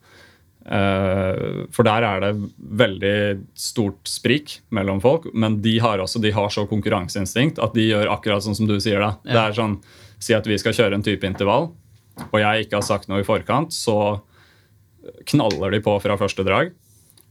Eh, 0.66 1.46
for 1.70 1.86
der 1.86 2.10
er 2.10 2.24
det 2.24 2.34
veldig 2.58 3.18
stort 3.54 4.10
sprik 4.10 4.64
mellom 4.74 4.98
folk, 5.04 5.30
men 5.38 5.62
de 5.62 5.78
har 5.84 6.02
også 6.02 6.24
de 6.26 6.34
har 6.34 6.50
så 6.50 6.66
konkurranseinstinkt 6.72 7.62
at 7.62 7.78
de 7.78 7.92
gjør 7.92 8.10
akkurat 8.18 8.42
sånn 8.42 8.58
som 8.58 8.70
du 8.70 8.80
sier. 8.80 8.98
da. 8.98 9.14
Ja. 9.22 9.32
Det 9.32 9.44
er 9.44 9.62
sånn, 9.62 9.80
Si 10.26 10.32
at 10.34 10.46
vi 10.48 10.56
skal 10.58 10.74
kjøre 10.74 10.96
en 10.96 11.04
type 11.04 11.28
intervall, 11.28 11.66
og 12.32 12.38
jeg 12.40 12.66
ikke 12.66 12.80
har 12.80 12.86
sagt 12.88 13.10
noe 13.12 13.20
i 13.20 13.26
forkant, 13.28 13.76
så 13.76 14.24
knaller 15.26 15.72
de 15.72 15.82
på 15.84 15.96
fra 16.04 16.18
første 16.20 16.46
drag. 16.46 16.74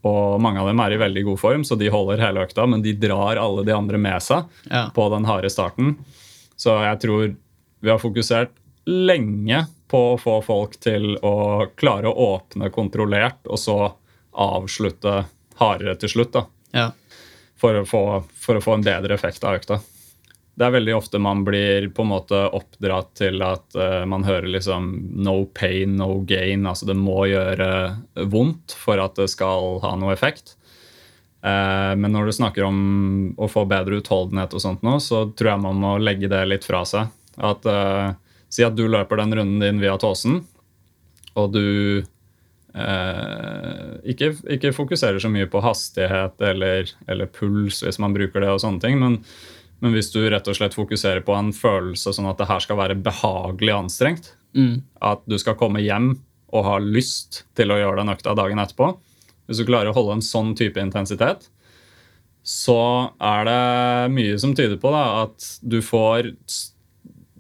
Og 0.05 0.41
mange 0.43 0.61
av 0.61 0.69
dem 0.69 0.81
er 0.85 0.95
i 0.95 1.01
veldig 1.01 1.23
god 1.31 1.41
form, 1.41 1.63
så 1.65 1.79
de 1.81 1.89
holder 1.93 2.21
hele 2.21 2.45
økta, 2.45 2.67
men 2.69 2.83
de 2.85 2.93
drar 3.01 3.41
alle 3.41 3.65
de 3.65 3.73
andre 3.73 4.01
med 4.01 4.21
seg 4.23 4.51
ja. 4.69 4.89
på 4.95 5.07
den 5.15 5.25
harde 5.29 5.49
starten. 5.53 5.95
Så 6.61 6.77
jeg 6.85 7.01
tror 7.01 7.33
vi 7.85 7.93
har 7.93 8.03
fokusert 8.03 8.53
lenge 8.85 9.65
på 9.89 10.03
å 10.13 10.19
få 10.21 10.39
folk 10.45 10.77
til 10.85 11.15
å 11.25 11.71
klare 11.81 12.11
å 12.11 12.29
åpne 12.35 12.69
kontrollert, 12.75 13.41
og 13.49 13.61
så 13.61 13.79
avslutte 14.45 15.23
hardere 15.61 15.97
til 15.97 16.13
slutt. 16.13 16.35
da. 16.37 16.45
Ja. 16.75 16.91
For, 17.57 17.81
å 17.81 17.89
få, 17.89 18.05
for 18.37 18.61
å 18.61 18.65
få 18.65 18.77
en 18.77 18.85
bedre 18.85 19.17
effekt 19.17 19.45
av 19.47 19.57
økta 19.57 19.81
det 20.55 20.67
er 20.67 20.75
veldig 20.77 20.93
ofte 20.95 21.19
man 21.19 21.43
blir 21.47 21.89
på 21.95 22.05
en 22.05 22.13
måte 22.13 22.39
oppdratt 22.55 23.11
til 23.19 23.43
at 23.43 23.75
uh, 23.75 24.05
man 24.07 24.23
hører 24.27 24.47
liksom 24.55 24.87
'no 25.19 25.49
pain, 25.51 25.97
no 25.99 26.21
gain'. 26.23 26.67
Altså 26.69 26.87
det 26.87 26.95
må 26.99 27.25
gjøre 27.27 27.71
vondt 28.31 28.77
for 28.79 29.03
at 29.03 29.19
det 29.19 29.33
skal 29.33 29.81
ha 29.83 29.95
noe 29.99 30.15
effekt. 30.15 30.55
Uh, 31.43 31.99
men 31.99 32.15
når 32.15 32.31
du 32.31 32.37
snakker 32.39 32.69
om 32.69 33.35
å 33.37 33.51
få 33.51 33.67
bedre 33.69 33.99
utholdenhet, 33.99 34.55
og 34.55 34.63
sånt 34.63 34.87
nå, 34.87 35.01
så 35.03 35.27
tror 35.35 35.57
jeg 35.57 35.65
man 35.67 35.83
må 35.83 35.97
legge 35.99 36.31
det 36.31 36.45
litt 36.47 36.69
fra 36.69 36.85
seg. 36.87 37.11
At, 37.35 37.67
uh, 37.67 38.15
si 38.47 38.63
at 38.63 38.79
du 38.79 38.87
løper 38.87 39.19
den 39.19 39.35
runden 39.35 39.59
din 39.59 39.83
via 39.83 39.99
Tåsen, 39.99 40.45
og 41.35 41.55
du 41.55 42.05
ikke, 42.75 44.33
ikke, 44.51 44.73
fokuserer 44.75 45.21
så 45.23 45.29
mye 45.31 45.47
på 45.47 45.61
hastighet 45.63 46.43
eller, 46.43 46.89
eller, 47.07 47.29
puls, 47.31 47.85
hvis 47.87 48.01
man 48.03 48.17
bruker 48.17 48.43
det, 48.43 48.49
og 48.51 48.59
sånne 48.65 48.83
ting, 48.83 48.99
men, 48.99 49.21
men, 49.81 49.93
hvis 49.93 50.13
du 50.15 50.21
rett 50.23 50.47
og 50.49 50.57
slett 50.57 50.77
fokuserer 50.77 51.25
på 51.27 51.35
en 51.37 51.51
følelse 51.57 52.15
sånn 52.17 52.31
at 52.31 52.39
det 52.41 52.49
her 52.49 52.63
skal 52.63 52.79
være 52.81 52.99
behagelig 53.05 53.75
anstrengt, 53.75 54.31
mm. 54.57 54.77
at 55.05 55.25
du 55.29 55.37
skal 55.41 55.59
komme 55.61 55.83
hjem 55.85 56.15
og 56.55 56.69
ha 56.69 56.77
lyst 56.83 57.43
til 57.59 57.75
å 57.75 57.81
gjøre 57.81 58.03
den 58.03 58.15
økta 58.15 58.37
dagen 58.39 58.63
etterpå, 58.63 58.93
hvis 59.49 59.61
du 59.61 59.67
klarer 59.69 59.91
å 59.91 59.97
holde 59.97 60.19
en 60.19 60.25
sånn 60.25 60.55
type 60.57 60.81
intensitet, 60.81 61.51
så 62.45 63.11
er 63.25 63.47
det 63.49 64.15
mye 64.15 64.39
som 64.41 64.53
tyder 64.57 64.79
på 64.81 64.93
da, 64.93 65.25
at 65.25 65.49
du 65.65 65.81
får 65.85 66.31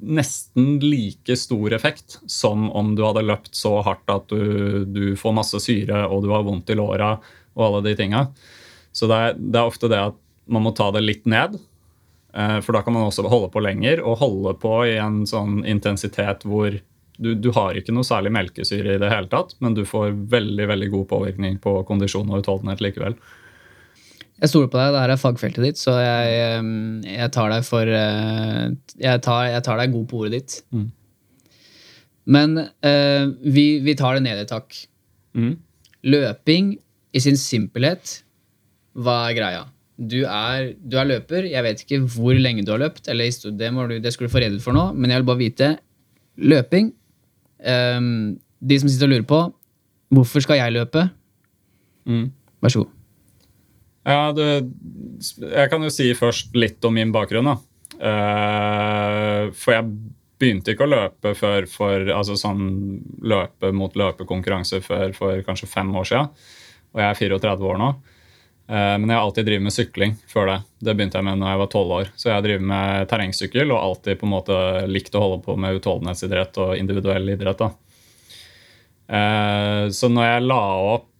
nesten 0.04 0.78
like 0.82 1.36
stor 1.36 1.72
effekt 1.76 2.18
som 2.26 2.66
om 2.76 2.92
du 2.96 3.04
hadde 3.06 3.24
løpt 3.24 3.54
så 3.56 3.78
hardt 3.84 4.10
at 4.12 4.28
du, 4.32 4.84
du 4.84 5.14
får 5.16 5.36
masse 5.36 5.60
syre 5.64 6.04
og 6.08 6.24
du 6.24 6.32
har 6.32 6.44
vondt 6.44 6.72
i 6.72 6.76
låra 6.76 7.14
og 7.54 7.64
alle 7.68 7.82
de 7.86 7.94
tinga. 7.98 8.26
Så 8.92 9.08
det 9.10 9.20
er, 9.20 9.38
det 9.38 9.60
er, 9.60 9.68
ofte 9.68 9.90
det 9.90 10.00
at 10.00 10.18
man 10.50 10.66
må 10.66 10.74
ta 10.76 10.90
det 10.94 11.04
litt 11.04 11.24
ned. 11.30 11.56
Eh, 12.34 12.58
for 12.60 12.74
da 12.74 12.82
kan 12.82 12.96
man 12.96 13.06
også 13.06 13.26
holde 13.30 13.52
på 13.54 13.62
lenger 13.62 14.02
og 14.02 14.18
holde 14.22 14.56
på 14.58 14.74
i 14.88 14.96
en 14.98 15.22
sånn 15.28 15.62
intensitet 15.70 16.42
hvor 16.48 16.74
du, 17.14 17.30
du, 17.38 17.52
har 17.54 17.78
ikke 17.78 17.94
noe 17.94 18.06
særlig 18.06 18.32
melkesyre 18.34 18.96
i 18.96 18.98
det 18.98 19.10
hele 19.12 19.30
tatt, 19.30 19.54
men 19.62 19.76
du 19.76 19.84
får 19.86 20.16
veldig 20.32 20.66
veldig 20.66 20.88
god 20.96 21.04
påvirkning 21.12 21.60
på 21.62 21.76
kondisjon 21.86 22.32
og 22.32 22.42
utholdenhet 22.42 22.82
likevel. 22.82 23.14
Jeg 24.42 24.50
stoler 24.50 24.66
på 24.72 24.80
deg, 24.80 24.90
det 24.96 25.02
her 25.04 25.12
er 25.14 25.20
fagfeltet 25.20 25.62
ditt, 25.62 25.78
så 25.78 25.94
jeg, 26.02 26.64
jeg 27.06 27.30
tar 27.36 27.52
deg 27.54 27.68
for 27.68 27.86
eh, 27.86 28.64
jeg 28.98 29.22
tar, 29.22 29.44
jeg 29.52 29.62
tar, 29.68 29.78
deg 29.78 29.94
god 29.94 30.08
på 30.10 30.24
ordet 30.24 30.40
ditt. 30.40 30.56
Mm. 30.74 30.88
Men 32.34 32.56
uh, 32.58 33.24
vi, 33.44 33.66
vi, 33.84 33.94
tar 34.00 34.16
det 34.16 34.24
ned 34.24 34.38
et 34.40 34.52
hakk. 34.54 34.78
Mm. 35.36 35.58
Løping 36.08 36.72
i 37.14 37.22
sin 37.22 37.36
simpelhet, 37.38 38.16
hva 38.96 39.18
er 39.28 39.36
greia? 39.36 39.64
Du 39.94 40.24
er, 40.26 40.72
du 40.82 40.96
er, 40.98 41.06
løper, 41.06 41.46
jeg 41.46 41.62
vet 41.62 41.82
ikke 41.84 42.00
hvor 42.16 42.34
lenge 42.34 42.64
du 42.66 42.72
har 42.74 42.82
løpt, 42.82 43.06
eller 43.08 43.30
det, 43.30 43.68
du, 43.70 43.98
det 44.02 44.12
skulle 44.12 44.30
du 44.30 44.34
få 44.34 44.42
redet 44.42 44.62
for 44.64 44.74
nå, 44.74 44.88
men 44.98 45.12
jeg 45.12 45.22
vil 45.22 45.28
bare 45.28 45.42
vite 45.42 45.68
Løping 46.34 46.88
um, 47.62 48.34
De 48.58 48.78
som 48.80 48.90
sitter 48.90 49.06
og 49.06 49.12
lurer 49.12 49.28
på 49.30 49.38
hvorfor 50.14 50.42
skal 50.44 50.60
jeg 50.60 50.74
løpe, 50.74 51.00
mm. 52.06 52.26
vær 52.62 52.70
så 52.70 52.82
god. 52.84 52.90
Ja, 54.06 54.18
du, 54.36 54.42
jeg 55.42 55.70
kan 55.72 55.82
jo 55.82 55.90
si 55.90 56.10
først 56.14 56.54
litt 56.54 56.84
om 56.86 56.94
min 56.94 57.10
bakgrunn. 57.14 57.48
da. 57.48 57.54
Uh, 57.98 59.48
for 59.58 59.74
jeg 59.74 59.88
begynte 60.38 60.74
ikke 60.74 60.86
å 60.86 60.92
løpe 60.92 61.32
før 61.38 61.66
for 61.70 62.12
altså 62.14 62.36
sånn 62.38 62.68
løpe 63.26 63.72
mot 63.74 63.96
løpekonkurranse 63.96 64.82
før 64.84 65.16
for 65.16 65.42
kanskje 65.46 65.70
fem 65.72 65.90
år 65.98 66.10
siden. 66.10 66.30
Og 66.94 67.02
jeg 67.02 67.08
er 67.08 67.20
34 67.40 67.70
år 67.72 67.80
nå. 67.80 67.90
Uh, 68.64 68.96
men 68.96 69.10
jeg 69.10 69.18
har 69.18 69.26
alltid 69.26 69.46
drevet 69.48 69.66
med 69.66 69.74
sykling 69.74 70.14
før 70.30 70.48
det. 70.48 70.58
Det 70.86 70.94
begynte 70.96 71.20
jeg 71.20 71.26
med 71.26 71.40
når 71.40 71.50
jeg 71.52 71.60
var 71.60 71.70
12 71.70 71.96
år. 71.98 72.12
Så 72.16 72.30
jeg 72.30 72.44
drevet 72.46 72.68
med 72.70 73.08
terrengsykkel 73.10 73.72
og 73.74 73.80
alltid 73.80 74.20
på 74.20 74.28
en 74.28 74.34
måte 74.34 74.60
likt 74.88 75.16
å 75.16 75.24
holde 75.24 75.42
på 75.44 75.56
med 75.60 75.80
utholdenhetsidrett 75.80 76.60
og 76.64 76.76
individuell 76.78 77.34
idrett. 77.34 77.64
da. 77.64 77.72
Uh, 79.04 79.82
så 79.92 80.08
når 80.12 80.30
jeg 80.30 80.46
la 80.48 80.62
opp 80.94 81.10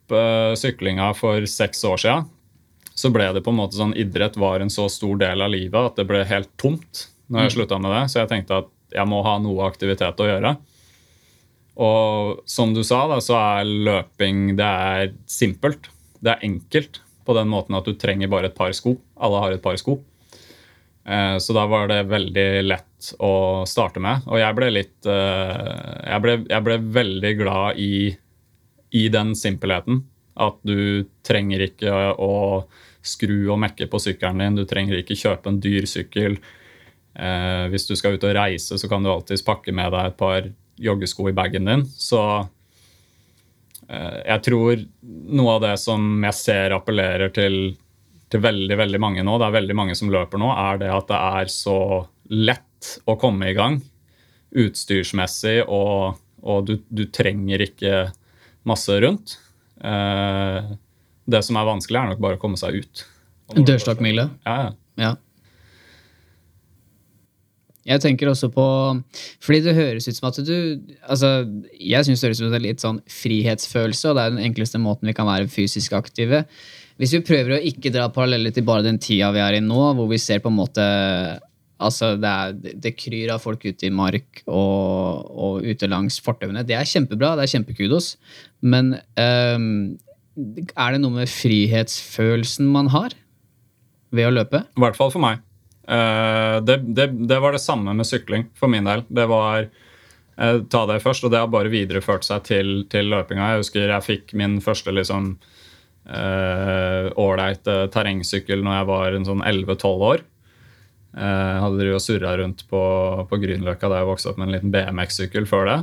syklinga 0.61 1.07
for 1.17 1.47
seks 1.49 1.79
år 1.89 2.01
siden, 2.03 2.27
så 2.95 3.09
ble 3.11 3.31
det 3.33 3.41
på 3.43 3.51
en 3.55 3.57
måte 3.57 3.79
sånn 3.79 3.95
idrett 3.97 4.37
var 4.37 4.61
en 4.61 4.71
så 4.71 4.85
stor 4.93 5.17
del 5.19 5.41
av 5.41 5.49
livet 5.51 5.79
at 5.81 5.97
det 5.97 6.05
ble 6.07 6.21
helt 6.29 6.51
tomt 6.61 7.07
når 7.33 7.47
jeg 7.47 7.51
mm. 7.51 7.55
slutta 7.57 7.79
med 7.81 7.95
det. 7.95 8.03
Så 8.13 8.21
jeg 8.21 8.31
tenkte 8.31 8.59
at 8.61 8.69
jeg 8.95 9.09
må 9.11 9.23
ha 9.27 9.39
noe 9.43 9.65
aktivitet 9.67 10.21
å 10.21 10.29
gjøre. 10.29 10.53
Og 11.85 12.45
som 12.47 12.77
du 12.77 12.85
sa, 12.87 13.01
da, 13.11 13.19
så 13.25 13.39
er 13.41 13.73
løping 13.89 14.53
det 14.61 14.69
er 14.69 15.15
simpelt. 15.27 15.89
Det 16.21 16.37
er 16.37 16.47
enkelt 16.47 17.01
på 17.25 17.37
den 17.37 17.51
måten 17.51 17.77
at 17.79 17.87
du 17.89 17.97
trenger 17.99 18.31
bare 18.33 18.51
et 18.51 18.57
par 18.57 18.73
sko. 18.77 18.97
Alle 19.17 19.41
har 19.43 19.55
et 19.55 19.63
par 19.65 19.79
sko. 19.81 19.99
Eh, 21.05 21.37
så 21.39 21.53
da 21.57 21.67
var 21.69 21.89
det 21.91 22.07
veldig 22.09 22.49
lett 22.65 23.13
å 23.21 23.65
starte 23.69 24.01
med. 24.01 24.25
Og 24.31 24.41
jeg 24.41 24.57
ble 24.57 24.71
litt 24.73 25.09
eh, 25.11 25.93
Jeg 26.09 26.25
ble, 26.25 26.39
jeg 26.49 26.65
ble 26.65 26.79
veldig 26.97 27.33
glad 27.41 27.81
i, 27.81 28.09
i 28.97 29.07
den 29.13 29.35
simpelheten. 29.37 30.03
At 30.35 30.59
du 30.67 31.05
trenger 31.27 31.69
ikke 31.69 31.93
å 32.19 32.65
skru 33.05 33.51
og 33.53 33.61
mekke 33.61 33.89
på 33.93 34.01
sykkelen 34.01 34.41
din. 34.41 34.59
Du 34.59 34.65
trenger 34.69 34.99
ikke 34.99 35.19
kjøpe 35.19 35.53
en 35.53 35.61
dyr 35.63 35.87
sykkel. 35.89 36.39
Eh, 37.15 37.65
hvis 37.71 37.87
du 37.87 37.95
skal 37.99 38.17
ut 38.17 38.27
og 38.27 38.35
reise, 38.35 38.81
så 38.81 38.91
kan 38.91 39.05
du 39.05 39.13
alltids 39.13 39.45
pakke 39.47 39.75
med 39.77 39.93
deg 39.95 40.11
et 40.11 40.19
par 40.19 40.49
joggesko 40.81 41.29
i 41.31 41.37
bagen 41.37 41.69
din. 41.69 41.85
Så 41.87 42.21
jeg 43.89 44.41
tror 44.47 44.85
noe 45.05 45.57
av 45.57 45.65
det 45.65 45.75
som 45.83 46.23
jeg 46.25 46.37
ser 46.39 46.75
appellerer 46.77 47.33
til, 47.35 47.75
til 48.33 48.43
veldig, 48.45 48.79
veldig 48.81 49.01
mange 49.03 49.25
nå, 49.27 49.39
det 49.41 49.49
er 49.49 49.59
veldig 49.59 49.77
mange 49.77 49.97
som 49.99 50.13
løper 50.13 50.41
nå, 50.41 50.53
er 50.53 50.81
det 50.81 50.93
at 50.95 51.11
det 51.11 51.21
er 51.41 51.51
så 51.53 51.79
lett 52.33 52.95
å 53.09 53.17
komme 53.21 53.51
i 53.51 53.57
gang 53.57 53.81
utstyrsmessig, 54.55 55.65
og, 55.67 56.21
og 56.47 56.69
du, 56.69 56.77
du 56.89 57.05
trenger 57.13 57.65
ikke 57.67 58.07
masse 58.69 58.97
rundt. 59.03 59.37
Eh, 59.83 60.73
det 61.25 61.43
som 61.45 61.59
er 61.59 61.69
vanskelig, 61.69 62.01
er 62.01 62.13
nok 62.13 62.23
bare 62.23 62.39
å 62.39 62.43
komme 62.43 62.61
seg 62.61 62.85
ut. 62.85 63.05
Dørstokkmila? 63.55 64.29
Ja, 64.47 64.57
ja. 64.63 64.73
ja. 65.01 65.13
Jeg 67.85 68.01
tenker 68.01 68.31
også 68.31 68.49
på 68.53 68.67
Fordi 69.45 69.61
det 69.67 69.77
høres 69.77 70.09
ut 70.09 70.17
som 70.17 70.31
at 70.31 70.39
du 70.47 70.55
altså, 71.03 71.33
Jeg 71.77 72.07
syns 72.07 72.23
det 72.23 72.31
høres 72.31 72.41
ut 72.41 72.47
som 72.47 72.57
en 72.57 72.65
litt 72.65 72.85
sånn 72.85 73.01
frihetsfølelse, 73.13 74.11
og 74.11 74.17
det 74.17 74.25
er 74.25 74.35
den 74.35 74.47
enkleste 74.47 74.81
måten 74.81 75.11
vi 75.11 75.17
kan 75.17 75.29
være 75.29 75.51
fysisk 75.53 75.97
aktive. 75.97 76.45
Hvis 77.01 77.13
vi 77.17 77.25
prøver 77.27 77.57
å 77.57 77.65
ikke 77.71 77.93
dra 77.95 78.07
paralleller 78.15 78.55
til 78.55 78.67
bare 78.67 78.87
den 78.87 79.01
tida 79.03 79.33
vi 79.35 79.43
er 79.43 79.59
i 79.59 79.65
nå, 79.65 79.81
hvor 79.99 80.09
vi 80.11 80.21
ser 80.23 80.43
på 80.45 80.53
en 80.53 80.61
måte 80.63 80.87
Altså, 81.85 82.13
det, 82.17 82.31
er, 82.31 82.77
det 82.81 82.95
kryr 82.97 83.33
av 83.35 83.43
folk 83.43 83.65
ute 83.67 83.89
i 83.89 83.93
mark 83.93 84.45
og, 84.47 85.27
og 85.35 85.67
ute 85.67 85.89
langs 85.91 86.21
fortauene. 86.23 86.63
Det 86.65 86.77
er 86.79 86.87
kjempebra, 86.89 87.33
det 87.37 87.45
er 87.45 87.51
kjempekudos, 87.51 88.13
men 88.65 88.95
um, 89.19 89.67
er 90.39 90.95
det 90.95 91.03
noe 91.03 91.19
med 91.19 91.33
frihetsfølelsen 91.35 92.71
man 92.73 92.89
har 92.95 93.19
ved 94.15 94.31
å 94.31 94.33
løpe? 94.39 94.63
I 94.79 94.87
hvert 94.87 94.97
fall 94.97 95.13
for 95.13 95.27
meg. 95.27 95.43
Uh, 95.85 96.65
det, 96.65 96.79
det, 96.97 97.07
det, 97.29 97.39
var 97.41 97.53
det 97.53 97.61
samme 97.61 97.93
med 97.93 98.09
sykling 98.09 98.49
for 98.57 98.73
min 98.73 98.87
del. 98.89 99.05
Det 99.09 99.27
var 99.29 99.67
uh, 99.69 100.61
ta 100.71 100.85
det 100.89 101.01
først, 101.05 101.27
og 101.27 101.35
det 101.35 101.43
har 101.43 101.51
bare 101.53 101.73
videreført 101.73 102.25
seg 102.27 102.47
til, 102.49 102.77
til 102.93 103.11
løpinga. 103.13 103.53
Jeg 103.53 103.65
husker 103.65 103.93
jeg 103.93 104.07
fikk 104.07 104.37
min 104.39 104.61
første 104.65 104.95
liksom 104.95 105.35
eh, 106.05 107.11
ålreit 107.21 107.69
uh, 107.69 107.85
terrengsykkel 107.93 108.65
når 108.65 108.79
jeg 108.79 108.89
var 108.93 109.19
en 109.19 109.29
sånn 109.29 109.45
11-12 109.45 110.07
år. 110.13 110.25
Jeg 111.15 111.59
hadde 111.63 111.79
drevet 111.79 112.01
og 112.01 112.03
surra 112.03 112.33
rundt 112.41 112.65
på, 112.67 112.81
på 113.31 113.37
Grünerløkka 113.39 113.87
da 113.87 114.01
jeg 114.01 114.09
vokste 114.09 114.33
opp 114.33 114.39
med 114.41 114.49
en 114.49 114.55
liten 114.57 114.73
BMX-sykkel 114.75 115.45
før 115.47 115.69
det. 115.69 115.77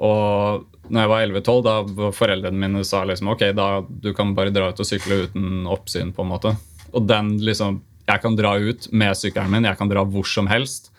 Og 0.00 0.64
når 0.88 1.02
jeg 1.02 1.10
var 1.10 1.24
11-12, 1.26 1.58
da 1.66 2.12
foreldrene 2.16 2.60
mine 2.62 2.84
sa 2.88 3.02
liksom, 3.04 3.28
ok, 3.34 3.44
da 3.56 3.66
du 3.84 4.14
kan 4.16 4.32
bare 4.36 4.54
dra 4.54 4.70
ut 4.72 4.80
og 4.80 4.88
sykle 4.88 5.26
uten 5.26 5.68
oppsyn. 5.68 6.14
på 6.16 6.24
en 6.24 6.32
måte. 6.32 6.54
Og 6.96 7.04
den 7.04 7.34
liksom, 7.44 7.82
Jeg 8.04 8.20
kan 8.20 8.36
dra 8.36 8.56
ut 8.60 8.88
med 8.92 9.16
sykkelen 9.16 9.52
min, 9.52 9.68
jeg 9.68 9.80
kan 9.80 9.90
dra 9.90 10.04
hvor 10.04 10.28
som 10.28 10.48
helst. 10.50 10.90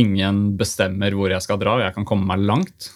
Ingen 0.00 0.54
bestemmer 0.56 1.12
hvor 1.16 1.32
jeg 1.32 1.44
skal 1.44 1.60
dra, 1.60 1.76
og 1.76 1.84
jeg 1.84 1.96
kan 1.96 2.08
komme 2.08 2.28
meg 2.30 2.46
langt. 2.48 2.92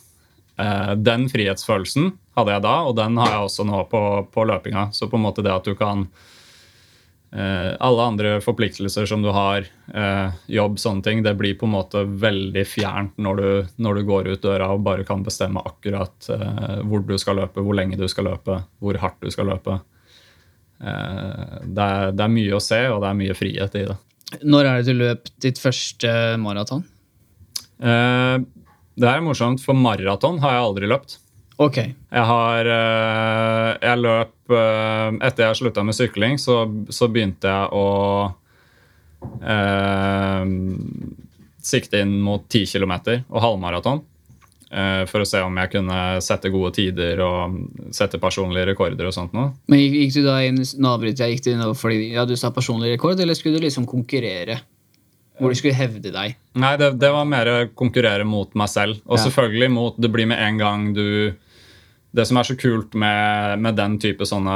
Eh, 0.56 0.94
den 0.96 1.28
frihetsfølelsen 1.28 2.14
hadde 2.36 2.54
jeg 2.56 2.64
da, 2.64 2.78
og 2.88 2.96
den 2.96 3.20
har 3.20 3.34
jeg 3.34 3.50
også 3.50 3.68
nå 3.68 3.82
på, 3.90 4.00
på 4.32 4.46
løpinga. 4.48 4.88
Så 4.96 5.10
på 5.12 5.20
en 5.20 5.26
måte 5.28 5.44
det 5.44 5.52
at 5.52 5.68
du 5.68 5.76
kan 5.76 6.08
Eh, 7.36 7.72
alle 7.80 8.02
andre 8.02 8.30
forpliktelser 8.40 9.06
som 9.06 9.22
du 9.22 9.28
har, 9.34 9.66
eh, 9.92 10.30
jobb, 10.46 10.78
sånne 10.78 11.02
ting, 11.02 11.22
det 11.22 11.34
blir 11.36 11.58
på 11.58 11.66
en 11.66 11.74
måte 11.74 12.04
veldig 12.06 12.62
fjernt 12.64 13.18
når 13.18 13.36
du, 13.36 13.68
når 13.76 13.94
du 13.94 14.02
går 14.08 14.28
ut 14.30 14.42
døra 14.42 14.70
og 14.72 14.84
bare 14.86 15.04
kan 15.04 15.24
bestemme 15.26 15.60
akkurat 15.60 16.30
hvor 16.86 17.04
du 17.04 17.18
skal 17.18 17.36
løpe, 17.36 17.60
hvor 17.60 17.74
lenge 17.74 17.98
du 17.98 18.06
skal 18.08 18.30
løpe, 18.30 18.62
hvor 18.80 18.96
hardt 19.02 19.20
du 19.20 19.30
skal 19.30 19.50
løpe. 19.50 19.80
Det 20.76 21.84
er, 21.84 22.10
det 22.12 22.24
er, 22.24 22.32
mye 22.32 22.56
å 22.56 22.60
se, 22.60 22.78
og 22.92 23.00
det 23.00 23.08
er 23.08 23.16
mye 23.16 23.36
frihet 23.36 23.78
i 23.80 23.84
det. 23.88 23.96
Når 24.44 24.68
er 24.68 24.82
det 24.82 24.92
du 24.92 24.98
løp 25.00 25.30
ditt 25.40 25.60
første 25.62 26.10
maraton? 26.42 26.82
Det 27.80 29.08
er 29.08 29.24
morsomt, 29.24 29.62
for 29.64 29.76
maraton 29.76 30.40
har 30.42 30.56
jeg 30.56 30.66
aldri 30.66 30.90
løpt. 30.90 31.16
Ok. 31.56 31.78
Jeg 31.80 32.24
har 32.28 32.68
eh, 32.68 33.70
Jeg 33.80 34.00
løp 34.02 34.52
eh, 34.52 35.08
Etter 35.24 35.46
jeg 35.46 35.60
slutta 35.62 35.84
med 35.86 35.96
sykling, 35.96 36.36
så, 36.40 36.64
så, 36.92 37.08
begynte 37.12 37.48
jeg 37.48 37.70
å 37.72 37.86
eh, 39.40 40.42
sikte 41.64 42.02
inn 42.04 42.18
mot 42.24 42.44
10 42.44 42.68
km 42.76 42.94
og 43.32 43.40
halvmaraton. 43.42 44.04
Eh, 44.70 45.04
for 45.10 45.22
å 45.22 45.26
se 45.28 45.40
om 45.42 45.56
jeg 45.62 45.70
kunne 45.72 45.98
sette 46.24 46.50
gode 46.54 46.72
tider 46.76 47.20
og 47.24 47.58
sette 47.94 48.18
personlige 48.22 48.66
rekorder 48.72 49.06
og 49.08 49.14
sånt 49.16 49.32
noe. 49.36 49.52
Men 49.70 49.80
gikk, 49.82 49.98
gikk 50.04 50.14
du 50.18 50.22
da 50.26 50.38
inn 50.46 50.62
nå 50.62 50.94
avbryter 50.96 51.26
jeg, 51.26 51.36
gikk 51.38 51.44
du 51.46 51.52
inn 51.54 51.74
fordi 51.74 52.12
ja, 52.14 52.24
du 52.28 52.36
sa 52.36 52.50
personlig 52.54 52.94
rekord, 52.96 53.20
eller 53.20 53.34
skulle 53.38 53.58
du 53.60 53.66
liksom 53.66 53.86
konkurrere? 53.86 54.60
Hvor 55.36 55.52
du 55.52 55.58
skulle 55.58 55.76
hevde 55.76 56.08
deg? 56.14 56.36
Nei, 56.56 56.76
det, 56.80 56.94
det 56.96 57.10
var 57.12 57.26
mer 57.28 57.48
konkurrere 57.76 58.24
mot 58.24 58.54
meg 58.56 58.70
selv. 58.72 59.02
Og 59.04 59.18
Ja. 59.18 59.24
selvfølgelig 59.26 59.70
mot 59.70 59.98
Det 60.00 60.08
blir 60.08 60.26
med 60.26 60.40
en 60.40 60.56
gang 60.56 60.86
du 60.96 61.34
Det 62.16 62.24
som 62.26 62.38
er 62.38 62.46
så 62.48 62.54
kult 62.56 62.94
med, 62.96 63.58
med 63.60 63.76
den 63.76 63.98
type 64.00 64.24
sånne 64.24 64.54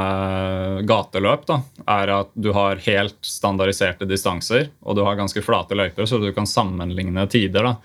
gateløp, 0.89 1.43
da, 1.45 1.59
er 1.85 2.09
at 2.15 2.31
du 2.33 2.51
har 2.55 2.79
helt 2.87 3.19
standardiserte 3.21 4.07
distanser, 4.09 4.71
og 4.81 4.95
du 4.97 5.03
har 5.05 5.19
ganske 5.19 5.43
flate 5.45 5.77
løyper, 5.77 6.07
så 6.09 6.17
du 6.17 6.31
kan 6.33 6.47
sammenligne 6.49 7.27
tider. 7.29 7.61
da. 7.61 7.75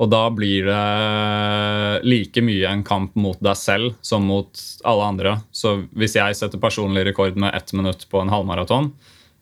Og 0.00 0.08
da 0.08 0.22
blir 0.32 0.64
det 0.64 2.00
like 2.08 2.40
mye 2.44 2.68
en 2.70 2.84
kamp 2.86 3.16
mot 3.20 3.40
deg 3.44 3.58
selv 3.58 3.98
som 4.00 4.24
mot 4.24 4.62
alle 4.88 5.08
andre. 5.12 5.34
Så 5.52 5.82
hvis 5.92 6.16
jeg 6.16 6.38
setter 6.38 6.62
personlig 6.62 7.04
rekord 7.10 7.36
med 7.36 7.52
ett 7.54 7.74
minutt 7.76 8.06
på 8.08 8.22
en 8.22 8.32
halvmaraton, 8.32 8.94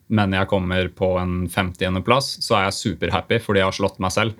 men 0.09 0.35
jeg 0.35 0.49
kommer 0.51 0.89
på 0.99 1.13
en 1.21 1.47
50.-plass, 1.53 2.39
så 2.43 2.59
er 2.59 2.69
jeg 2.69 2.79
superhappy 2.81 3.39
fordi 3.45 3.63
jeg 3.63 3.71
har 3.71 3.79
slått 3.79 4.03
meg 4.03 4.15
selv. 4.15 4.35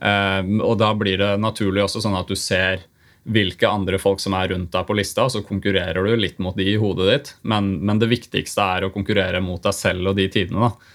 Eh, 0.00 0.40
og 0.64 0.78
da 0.80 0.94
blir 0.96 1.20
det 1.20 1.32
naturlig 1.42 1.84
også 1.84 2.02
sånn 2.04 2.18
at 2.18 2.30
du 2.30 2.38
ser 2.38 2.86
hvilke 3.24 3.68
andre 3.68 3.98
folk 4.00 4.20
som 4.20 4.36
er 4.36 4.50
rundt 4.52 4.72
deg 4.72 4.84
på 4.86 4.96
lista, 4.96 5.24
og 5.24 5.32
så 5.32 5.44
konkurrerer 5.44 6.04
du 6.04 6.12
litt 6.16 6.40
mot 6.44 6.56
de 6.56 6.66
i 6.74 6.80
hodet 6.80 7.08
ditt. 7.10 7.32
Men, 7.42 7.74
men 7.84 8.00
det 8.00 8.12
viktigste 8.12 8.64
er 8.78 8.86
å 8.86 8.92
konkurrere 8.94 9.40
mot 9.44 9.62
deg 9.64 9.76
selv 9.76 10.12
og 10.12 10.20
de 10.20 10.28
tidene. 10.32 10.68
da. 10.68 10.94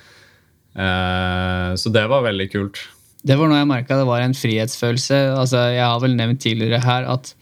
Eh, 0.85 1.73
så 1.81 1.93
det 1.93 2.05
var 2.09 2.25
veldig 2.25 2.49
kult. 2.53 2.87
Det 3.25 3.35
var 3.35 3.51
noe 3.51 3.59
jeg 3.59 3.67
merka 3.67 3.97
det 3.99 4.07
var 4.07 4.23
en 4.23 4.37
frihetsfølelse. 4.37 5.17
Altså, 5.35 5.65
jeg 5.75 5.83
har 5.83 5.99
vel 6.03 6.15
nevnt 6.15 6.41
tidligere 6.43 6.79
her 6.85 7.07
at 7.11 7.33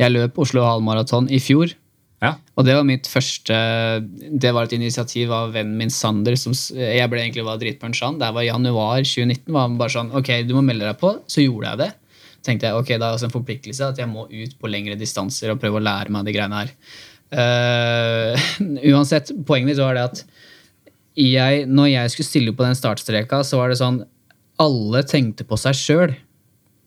jeg 0.00 0.14
løp 0.14 0.40
Oslo 0.42 0.64
halvmaraton 0.66 1.28
i 1.30 1.38
fjor. 1.42 1.74
Ja. 2.22 2.36
Og 2.54 2.66
det 2.66 2.76
var 2.76 2.84
mitt 2.86 3.08
første 3.10 3.56
Det 4.30 4.52
var 4.54 4.68
et 4.68 4.74
initiativ 4.76 5.32
av 5.34 5.54
vennen 5.56 5.78
min 5.78 5.90
Sander. 5.90 6.36
Som, 6.38 6.54
jeg 6.74 7.10
ble 7.10 7.22
egentlig 7.22 7.46
var 7.46 7.58
dritpunsja 7.62 8.10
han. 8.10 8.20
Det 8.20 8.30
var 8.34 8.46
januar 8.46 9.02
2019. 9.02 9.50
var 9.50 9.66
han 9.66 9.78
bare 9.80 9.94
sånn, 9.96 10.12
ok, 10.18 10.30
du 10.46 10.54
må 10.58 10.64
melde 10.66 10.86
deg 10.86 11.00
på. 11.00 11.16
Så 11.30 11.44
gjorde 11.44 11.72
jeg 11.72 11.82
det. 11.82 11.90
tenkte 12.46 12.70
jeg, 12.70 12.78
ok, 12.78 12.94
Det 12.94 13.00
er 13.00 13.08
også 13.16 13.30
en 13.30 13.36
forpliktelse 13.38 13.90
at 13.94 13.98
jeg 14.02 14.10
må 14.10 14.26
ut 14.30 14.54
på 14.58 14.70
lengre 14.70 14.98
distanser 14.98 15.52
og 15.52 15.60
prøve 15.62 15.78
å 15.78 15.86
lære 15.86 16.14
meg 16.14 16.26
de 16.26 16.34
greiene 16.34 16.62
her. 16.62 16.72
Uh, 17.32 18.48
uansett, 18.92 19.30
poenget 19.46 19.72
mitt 19.72 19.82
var 19.82 19.96
det 19.96 20.08
at 20.10 20.24
jeg, 21.18 21.66
når 21.68 21.90
jeg 21.90 22.12
skulle 22.12 22.28
stille 22.28 22.54
på 22.56 22.64
den 22.64 22.76
startstreka, 22.76 23.42
så 23.44 23.58
var 23.60 23.68
det 23.70 23.80
sånn 23.80 24.00
Alle 24.62 25.02
tenkte 25.08 25.46
på 25.48 25.58
seg 25.60 25.78
sjøl. 25.78 26.14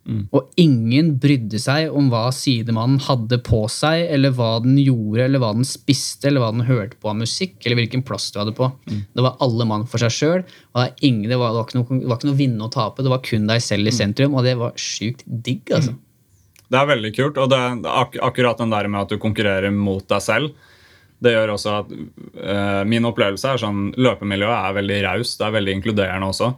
Og 0.05 0.51
ingen 0.62 1.15
brydde 1.17 1.58
seg 1.58 1.94
om 1.98 2.12
hva 2.12 2.27
sidemannen 2.36 3.00
hadde 3.08 3.39
på 3.41 3.63
seg, 3.74 4.03
eller 4.13 4.36
hva 4.38 4.51
den 4.62 4.77
gjorde, 4.77 5.24
eller 5.24 5.41
hva 5.41 5.50
den 5.58 5.65
spiste, 5.65 6.27
eller 6.29 6.44
hva 6.44 6.51
den 6.53 6.67
hørte 6.67 7.00
på 7.01 7.10
av 7.10 7.17
musikk, 7.17 7.55
eller 7.63 7.79
hvilken 7.79 8.03
plass 8.05 8.27
du 8.29 8.38
hadde 8.38 8.53
på. 8.58 8.70
Det 8.86 9.25
var 9.25 9.39
alle 9.41 9.65
mann 9.65 9.88
for 9.89 10.03
seg 10.03 10.13
sjøl, 10.13 10.44
det, 10.46 10.86
det, 11.01 11.39
var, 11.41 11.58
ikke 11.63 11.79
noe, 11.79 12.00
det 12.03 12.12
var 12.12 12.20
ikke 12.20 12.29
noe 12.29 12.41
vinne 12.44 12.67
og 12.67 12.74
tape. 12.75 13.05
Det 13.05 13.13
var 13.15 13.24
kun 13.25 13.50
deg 13.50 13.63
selv 13.65 13.89
i 13.89 13.96
sentrum, 13.98 14.38
og 14.38 14.46
det 14.46 14.53
var 14.62 14.77
sjukt 14.77 15.25
digg, 15.25 15.74
altså. 15.74 15.98
Det 16.65 16.79
er 16.82 16.88
veldig 16.89 17.12
kult, 17.13 17.41
og 17.41 17.50
det 17.50 17.60
ak 17.89 18.15
akkurat 18.25 18.62
den 18.62 18.74
der 18.74 18.88
med 18.89 19.05
at 19.05 19.12
du 19.13 19.22
konkurrerer 19.22 19.74
mot 19.74 20.05
deg 20.10 20.22
selv. 20.22 20.53
Det 21.22 21.32
gjør 21.32 21.53
også 21.53 21.74
at 21.79 21.91
eh, 21.96 22.82
Min 22.89 23.05
opplevelse 23.08 23.53
er 23.53 23.62
sånn 23.62 23.91
løpemiljøet 23.96 24.58
er 24.58 24.77
veldig 24.77 24.98
raust. 25.05 25.38
Det 25.39 25.46
er 25.48 25.53
veldig 25.55 25.75
inkluderende 25.77 26.29
også. 26.34 26.50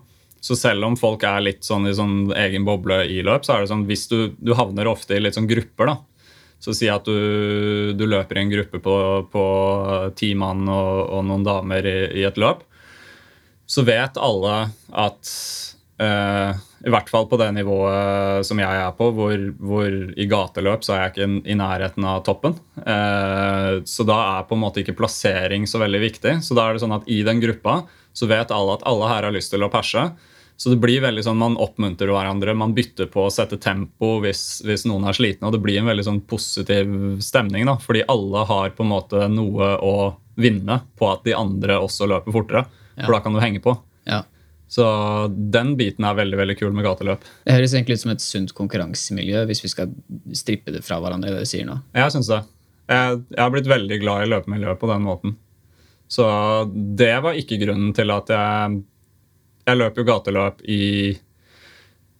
Så 0.44 0.56
selv 0.60 0.86
om 0.88 0.98
folk 1.00 1.24
er 1.27 1.44
litt 1.44 1.65
sånn 1.65 1.88
i 1.89 1.96
sånn 1.98 2.32
egen 2.38 2.65
boble 2.67 3.01
i 3.10 3.22
løp, 3.25 3.46
så 3.46 3.56
er 3.56 3.63
det 3.63 3.72
sånn 3.72 3.88
hvis 3.89 4.06
du, 4.12 4.20
du 4.38 4.53
havner 4.58 4.89
ofte 4.89 5.17
i 5.17 5.24
litt 5.24 5.38
sånn 5.38 5.50
grupper, 5.50 5.91
da. 5.91 5.98
Så 6.60 6.74
si 6.74 6.88
at 6.89 7.06
du, 7.06 7.94
du 7.94 8.06
løper 8.10 8.39
i 8.39 8.46
en 8.46 8.53
gruppe 8.53 8.82
på, 8.82 8.96
på 9.29 9.44
ti 10.17 10.32
mann 10.38 10.65
og, 10.65 11.03
og 11.13 11.25
noen 11.27 11.46
damer 11.46 11.86
i, 11.86 12.00
i 12.22 12.25
et 12.25 12.39
løp. 12.41 12.63
Så 13.67 13.84
vet 13.86 14.17
alle 14.17 14.56
at 14.96 15.29
eh, 16.01 16.63
i 16.88 16.93
hvert 16.93 17.10
fall 17.12 17.28
på 17.30 17.38
det 17.41 17.50
nivået 17.58 18.47
som 18.47 18.60
jeg 18.62 18.82
er 18.82 18.93
på, 18.97 19.10
hvor, 19.17 19.36
hvor 19.60 19.91
i 19.91 20.28
gateløp 20.30 20.86
så 20.86 20.95
er 20.95 21.02
jeg 21.04 21.13
ikke 21.13 21.30
i 21.52 21.58
nærheten 21.58 22.06
av 22.10 22.23
toppen. 22.26 22.58
Eh, 22.80 23.71
så 23.89 24.06
da 24.08 24.17
er 24.38 24.50
på 24.50 24.58
en 24.58 24.63
måte 24.63 24.82
ikke 24.82 24.97
plassering 24.97 25.67
så 25.69 25.82
veldig 25.84 26.02
viktig. 26.08 26.38
Så 26.45 26.58
da 26.58 26.67
er 26.67 26.78
det 26.78 26.86
sånn 26.86 26.95
at 26.97 27.10
i 27.12 27.21
den 27.28 27.41
gruppa 27.43 27.82
så 28.17 28.30
vet 28.30 28.53
alle 28.53 28.80
at 28.80 28.86
alle 28.89 29.12
her 29.12 29.27
har 29.27 29.36
lyst 29.36 29.53
til 29.53 29.65
å 29.65 29.69
perse. 29.71 30.08
Så 30.58 30.71
det 30.73 30.80
blir 30.82 31.03
veldig 31.03 31.21
sånn, 31.21 31.38
Man 31.38 31.58
oppmuntrer 31.62 32.10
hverandre, 32.10 32.56
man 32.58 32.73
bytter 32.73 33.06
på 33.13 33.27
å 33.27 33.34
sette 33.34 33.60
tempo 33.62 34.15
hvis, 34.23 34.63
hvis 34.65 34.88
noen 34.89 35.06
er 35.06 35.13
slitne. 35.13 35.45
Og 35.45 35.53
det 35.53 35.62
blir 35.62 35.77
en 35.77 35.91
veldig 35.91 36.06
sånn 36.08 36.23
positiv 36.25 36.89
stemning, 37.21 37.67
da, 37.69 37.77
fordi 37.84 38.01
alle 38.10 38.45
har 38.49 38.73
på 38.73 38.86
en 38.86 38.89
måte 38.95 39.27
noe 39.30 39.75
å 39.86 39.93
vinne 40.38 40.80
på 40.97 41.12
at 41.12 41.21
de 41.27 41.38
andre 41.38 41.77
også 41.77 42.10
løper 42.10 42.34
fortere. 42.34 42.65
For 42.97 43.13
da 43.13 43.21
kan 43.21 43.38
du 43.38 43.41
henge 43.43 43.62
på. 43.62 43.75
Ja. 44.10 44.23
Så 44.67 44.84
den 45.30 45.75
biten 45.80 46.06
er 46.10 46.17
veldig 46.17 46.41
veldig 46.41 46.58
kul 46.60 46.73
med 46.75 46.88
gateløp. 46.88 47.21
Det 47.45 47.53
høres 47.53 47.75
egentlig 47.77 47.99
ut 47.99 48.03
som 48.08 48.13
et 48.15 48.23
sunt 48.23 48.53
konkurransemiljø, 48.58 49.45
hvis 49.47 49.62
vi 49.63 49.71
skal 49.71 49.93
strippe 50.36 50.73
det 50.73 50.82
fra 50.84 50.97
hverandre. 51.03 51.36
det 51.36 51.45
du 51.45 51.49
sier 51.49 51.69
nå. 51.69 51.77
Jeg 51.95 52.15
syns 52.17 52.34
det. 52.34 52.41
Jeg, 52.89 53.21
jeg 53.30 53.43
har 53.43 53.53
blitt 53.53 53.69
veldig 53.69 53.99
glad 54.01 54.25
i 54.25 54.32
løpemiljøet 54.34 54.82
på 54.82 54.89
den 54.89 55.06
måten. 55.06 55.38
Så 56.08 56.24
det 56.98 57.13
var 57.24 57.36
ikke 57.36 57.60
grunnen 57.62 57.93
til 57.96 58.12
at 58.15 58.30
jeg 58.32 58.84
Jeg 59.67 59.78
løp 59.82 59.98
jo 60.00 60.04
gateløp 60.08 60.62
i 60.63 61.17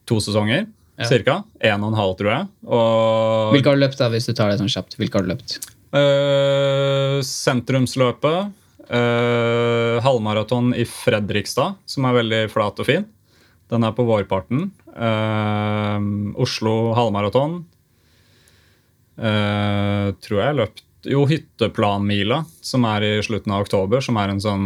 to 0.08 0.18
sesonger, 0.20 0.66
Ja. 0.98 1.06
cirka. 1.08 1.44
En 1.62 1.84
og 1.84 1.94
en 1.94 1.98
halv, 2.00 2.16
tror 2.18 2.32
jeg. 2.34 2.48
Og 2.66 3.54
Hvilke 3.54 3.70
har 3.70 3.76
du 3.78 3.84
løpt, 3.86 3.98
da, 4.00 4.10
hvis 4.10 4.26
du 4.28 4.34
tar 4.34 4.50
det 4.52 4.58
sånn 4.60 4.68
kjapt? 4.72 4.98
Hvilke 4.98 5.16
har 5.16 5.24
du 5.24 5.30
løpt? 5.32 5.58
Uh, 5.94 7.22
sentrumsløpet. 7.24 8.52
Uh, 8.90 10.00
halvmaraton 10.04 10.74
i 10.76 10.84
Fredrikstad, 10.88 11.76
som 11.86 12.06
er 12.08 12.18
veldig 12.20 12.42
flat 12.52 12.80
og 12.80 12.86
fin. 12.88 13.06
Den 13.70 13.84
er 13.84 13.92
på 13.96 14.04
vårparten. 14.08 14.72
Uh, 14.92 16.34
Oslo 16.40 16.94
halvmaraton. 16.98 17.62
Tror 19.18 20.40
jeg 20.44 20.56
løpt 20.60 20.84
Jo, 21.08 21.24
Hytteplanmila, 21.30 22.42
som 22.62 22.84
er 22.90 23.06
i 23.08 23.12
slutten 23.26 23.54
av 23.56 23.64
oktober, 23.66 24.02
som 24.04 24.18
er 24.20 24.34
en 24.34 24.42
sånn 24.44 24.66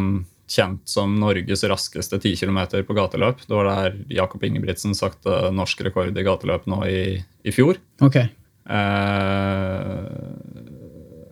kjent 0.52 0.82
som 0.90 1.14
Norges 1.22 1.62
raskeste 1.70 2.18
10 2.20 2.36
km 2.42 2.60
på 2.88 2.96
gateløp. 2.98 3.44
Det 3.48 3.56
var 3.56 3.70
der 3.70 3.94
Jakob 4.12 4.44
Ingebrigtsen 4.44 4.96
sakte 4.98 5.52
norsk 5.56 5.84
rekord 5.88 6.18
i 6.18 6.26
gateløp 6.28 6.66
nå 6.68 6.82
i, 6.90 7.04
i 7.48 7.54
fjor. 7.56 7.80
Ok. 8.04 8.18
Eh, 8.22 8.28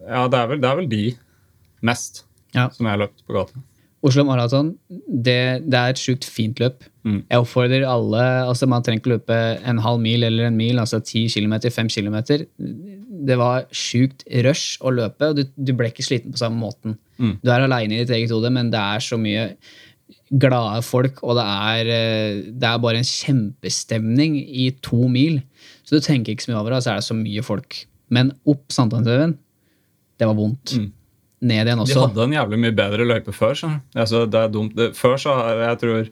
ja, 0.10 0.24
det 0.32 0.40
er, 0.40 0.48
vel, 0.54 0.62
det 0.64 0.70
er 0.72 0.80
vel 0.82 0.90
de 0.92 1.04
mest 1.86 2.24
Ja. 2.56 2.70
som 2.74 2.88
jeg 2.88 2.96
har 2.96 3.04
løpt 3.04 3.26
på 3.28 3.36
gata. 3.36 3.60
Oslo 4.02 4.24
Maraton, 4.26 4.72
det, 4.90 5.68
det 5.68 5.78
er 5.80 5.92
et 5.94 6.00
sjukt 6.02 6.26
fint 6.26 6.60
løp. 6.64 6.86
Mm. 7.08 7.20
Jeg 7.32 7.40
oppfordrer 7.40 7.86
alle 7.88 8.24
altså 8.44 8.68
Man 8.68 8.84
trenger 8.84 9.00
ikke 9.00 9.14
løpe 9.14 9.36
en 9.72 9.78
halv 9.80 10.02
mil 10.04 10.26
eller 10.28 10.50
en 10.50 10.58
mil, 10.60 10.80
altså 10.82 11.00
10 11.00 11.30
km, 11.32 11.56
5 11.72 11.92
km. 11.96 12.18
Det 13.30 13.38
var 13.40 13.68
sjukt 13.76 14.26
rush 14.46 14.82
å 14.84 14.92
løpe, 14.96 15.32
og 15.32 15.40
du, 15.40 15.46
du 15.56 15.74
ble 15.78 15.92
ikke 15.94 16.06
sliten 16.06 16.36
på 16.36 16.42
samme 16.42 16.60
måten. 16.60 16.98
Mm. 17.20 17.38
Du 17.44 17.52
er 17.52 17.66
aleine 17.66 17.96
i 17.96 18.02
ditt 18.04 18.16
eget 18.16 18.34
hode, 18.36 18.52
men 18.54 18.72
det 18.74 18.80
er 18.80 19.04
så 19.04 19.20
mye 19.20 19.52
glade 20.30 20.84
folk, 20.86 21.24
og 21.26 21.38
det 21.40 21.46
er, 21.46 21.92
eh, 21.94 22.42
det 22.54 22.68
er 22.70 22.82
bare 22.84 23.02
en 23.02 23.08
kjempestemning 23.08 24.38
i 24.38 24.70
to 24.86 25.08
mil. 25.12 25.40
Så 25.84 25.98
du 25.98 26.06
tenker 26.06 26.36
ikke 26.36 26.46
så 26.46 26.54
mye 26.54 26.62
over 26.62 26.74
det, 26.74 26.82
og 26.82 26.86
så 26.86 26.94
er 26.94 27.02
det 27.02 27.10
så 27.10 27.18
mye 27.18 27.46
folk. 27.46 27.84
Men 28.14 28.34
opp 28.50 28.74
Sankthanshaugen, 28.74 29.38
det 30.20 30.28
var 30.28 30.38
vondt. 30.38 30.76
Mm. 30.78 30.90
Ned 31.50 31.70
igjen 31.70 31.82
også. 31.82 31.96
De 31.96 32.04
hadde 32.04 32.26
en 32.28 32.36
jævlig 32.36 32.60
mye 32.66 32.76
bedre 32.76 33.06
løype 33.08 33.34
før. 33.34 33.56
Så. 33.56 33.70
Altså, 33.96 34.26
det 34.28 34.40
er 34.42 34.52
dumt. 34.52 34.82
Før 34.98 35.16
så 35.22 35.36
jeg 35.56 35.80
tror 35.82 36.10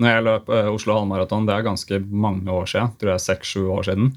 Når 0.00 0.14
jeg 0.14 0.26
løp 0.26 0.52
eh, 0.56 0.68
Oslo 0.72 0.96
halvmaraton, 0.96 1.46
det 1.48 1.56
er 1.56 1.66
ganske 1.66 2.02
mange 2.08 2.48
år 2.52 2.68
siden, 2.70 2.92
tror 3.00 3.14
jeg 3.14 3.26
seks-sju 3.26 3.64
år 3.76 3.90
siden, 3.90 4.14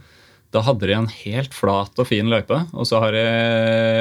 da 0.54 0.62
hadde 0.62 0.86
de 0.86 0.94
en 0.94 1.10
helt 1.10 1.56
flat 1.58 1.98
og 1.98 2.06
fin 2.06 2.28
løype. 2.30 2.60
Og 2.78 2.86
så 2.86 3.00
har 3.02 3.16
de, 3.16 3.24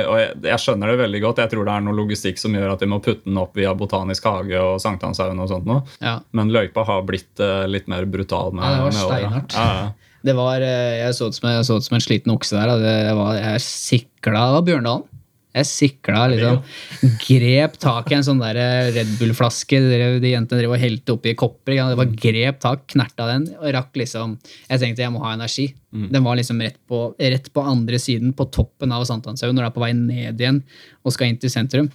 og 0.05 0.19
jeg, 0.21 0.35
jeg 0.51 0.61
skjønner 0.61 0.93
det 0.93 0.99
veldig 1.01 1.23
godt, 1.25 1.41
jeg 1.41 1.53
tror 1.55 1.69
det 1.69 1.75
er 1.75 1.87
noe 1.87 1.97
logistikk 1.97 2.41
som 2.43 2.53
gjør 2.59 2.75
at 2.75 2.85
de 2.85 2.91
må 2.93 3.01
putte 3.05 3.25
den 3.25 3.41
opp 3.41 3.57
via 3.57 3.73
Botanisk 3.79 4.29
hage 4.29 4.61
og 4.61 4.77
Sankthanshaugen 4.85 5.41
og 5.41 5.49
sånt 5.49 5.69
noe. 5.69 5.81
Ja. 6.05 6.19
Men 6.37 6.53
løypa 6.53 6.85
har 6.89 7.07
blitt 7.09 7.41
eh, 7.41 7.65
litt 7.73 7.89
mer 7.89 8.05
brutal. 8.05 8.53
med, 8.53 8.69
Ja, 8.69 8.75
det 8.77 8.85
var 8.91 8.99
steinhardt. 8.99 9.57
Ja, 9.57 9.69
ja. 9.81 10.13
Det 10.23 10.37
var, 10.39 10.63
eh, 10.63 10.99
jeg 11.01 11.17
så 11.17 11.31
ut 11.33 11.35
som, 11.41 11.49
som 11.65 11.97
en 11.97 12.05
sliten 12.05 12.37
okse 12.37 12.55
der. 12.55 12.77
Det 12.79 12.93
jeg 13.09 13.17
var, 13.19 13.41
jeg 13.41 13.65
sikla 13.65 14.45
Bjørndalen. 14.69 15.09
Jeg 15.53 15.69
sikla 15.69 16.27
liksom. 16.33 16.61
Grep 17.27 17.75
tak 17.83 18.11
i 18.13 18.17
en 18.17 18.25
sånn 18.25 18.41
der 18.41 18.57
Red 18.95 19.11
Bull-flaske 19.19 19.81
de, 19.85 20.31
jentene 20.31 20.63
drev 20.63 20.75
og 20.75 20.81
helte 20.81 21.13
oppi 21.17 21.35
kopper. 21.39 21.77
Det 21.77 21.99
var 21.99 22.13
grep 22.25 22.61
tak, 22.63 22.87
knerta 22.95 23.27
den 23.29 23.49
og 23.59 23.69
rakk 23.77 23.97
liksom 24.01 24.39
Jeg 24.71 24.81
tenkte 24.81 25.05
jeg 25.05 25.13
må 25.13 25.21
ha 25.25 25.35
energi. 25.37 25.69
Den 26.13 26.25
var 26.25 26.39
liksom 26.39 26.61
rett 26.65 26.79
på, 26.89 27.03
rett 27.21 27.51
på 27.53 27.65
andre 27.69 27.99
siden, 28.01 28.33
på 28.33 28.47
toppen 28.49 28.93
av 28.97 29.05
Sankthanshaugen, 29.05 29.55
når 29.59 29.67
du 29.67 29.69
er 29.69 29.75
på 29.77 29.83
vei 29.85 29.93
ned 29.93 30.41
igjen 30.41 30.63
og 31.05 31.13
skal 31.13 31.29
inn 31.29 31.37
til 31.43 31.53
sentrum. 31.53 31.91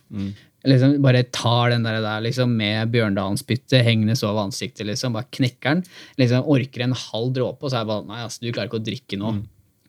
Liksom 0.68 0.98
Bare 1.02 1.24
tar 1.32 1.72
den 1.72 1.86
der, 1.86 2.02
der 2.04 2.22
liksom 2.26 2.52
med 2.60 2.92
Bjørndalen-spyttet 2.94 3.82
hengende 3.88 4.16
så 4.20 4.30
over 4.34 4.44
ansiktet. 4.52 4.86
liksom, 4.86 5.14
Bare 5.18 5.26
knekker 5.32 5.78
den. 5.80 5.84
liksom 6.20 6.44
Orker 6.46 6.84
en 6.84 6.94
halv 6.94 7.34
dråpe, 7.34 7.64
og 7.64 7.72
så 7.72 7.78
er 7.80 7.86
jeg 7.86 7.90
bare 7.94 8.06
Nei, 8.10 8.22
altså, 8.26 8.42
du 8.44 8.52
klarer 8.52 8.70
ikke 8.70 8.82
å 8.82 8.86
drikke 8.86 9.18
nå. 9.22 9.34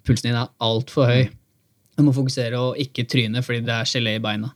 pulsen 0.07 0.31
din 0.31 0.39
er 0.41 0.49
altfor 0.65 1.05
høy. 1.11 1.29
Du 1.99 2.05
må 2.07 2.15
fokusere 2.15 2.61
og 2.63 2.79
ikke 2.79 3.09
tryne 3.11 3.43
fordi 3.43 3.65
det 3.67 3.75
er 3.75 3.91
gelé 3.91 4.15
i 4.19 4.23
beina. 4.23 4.53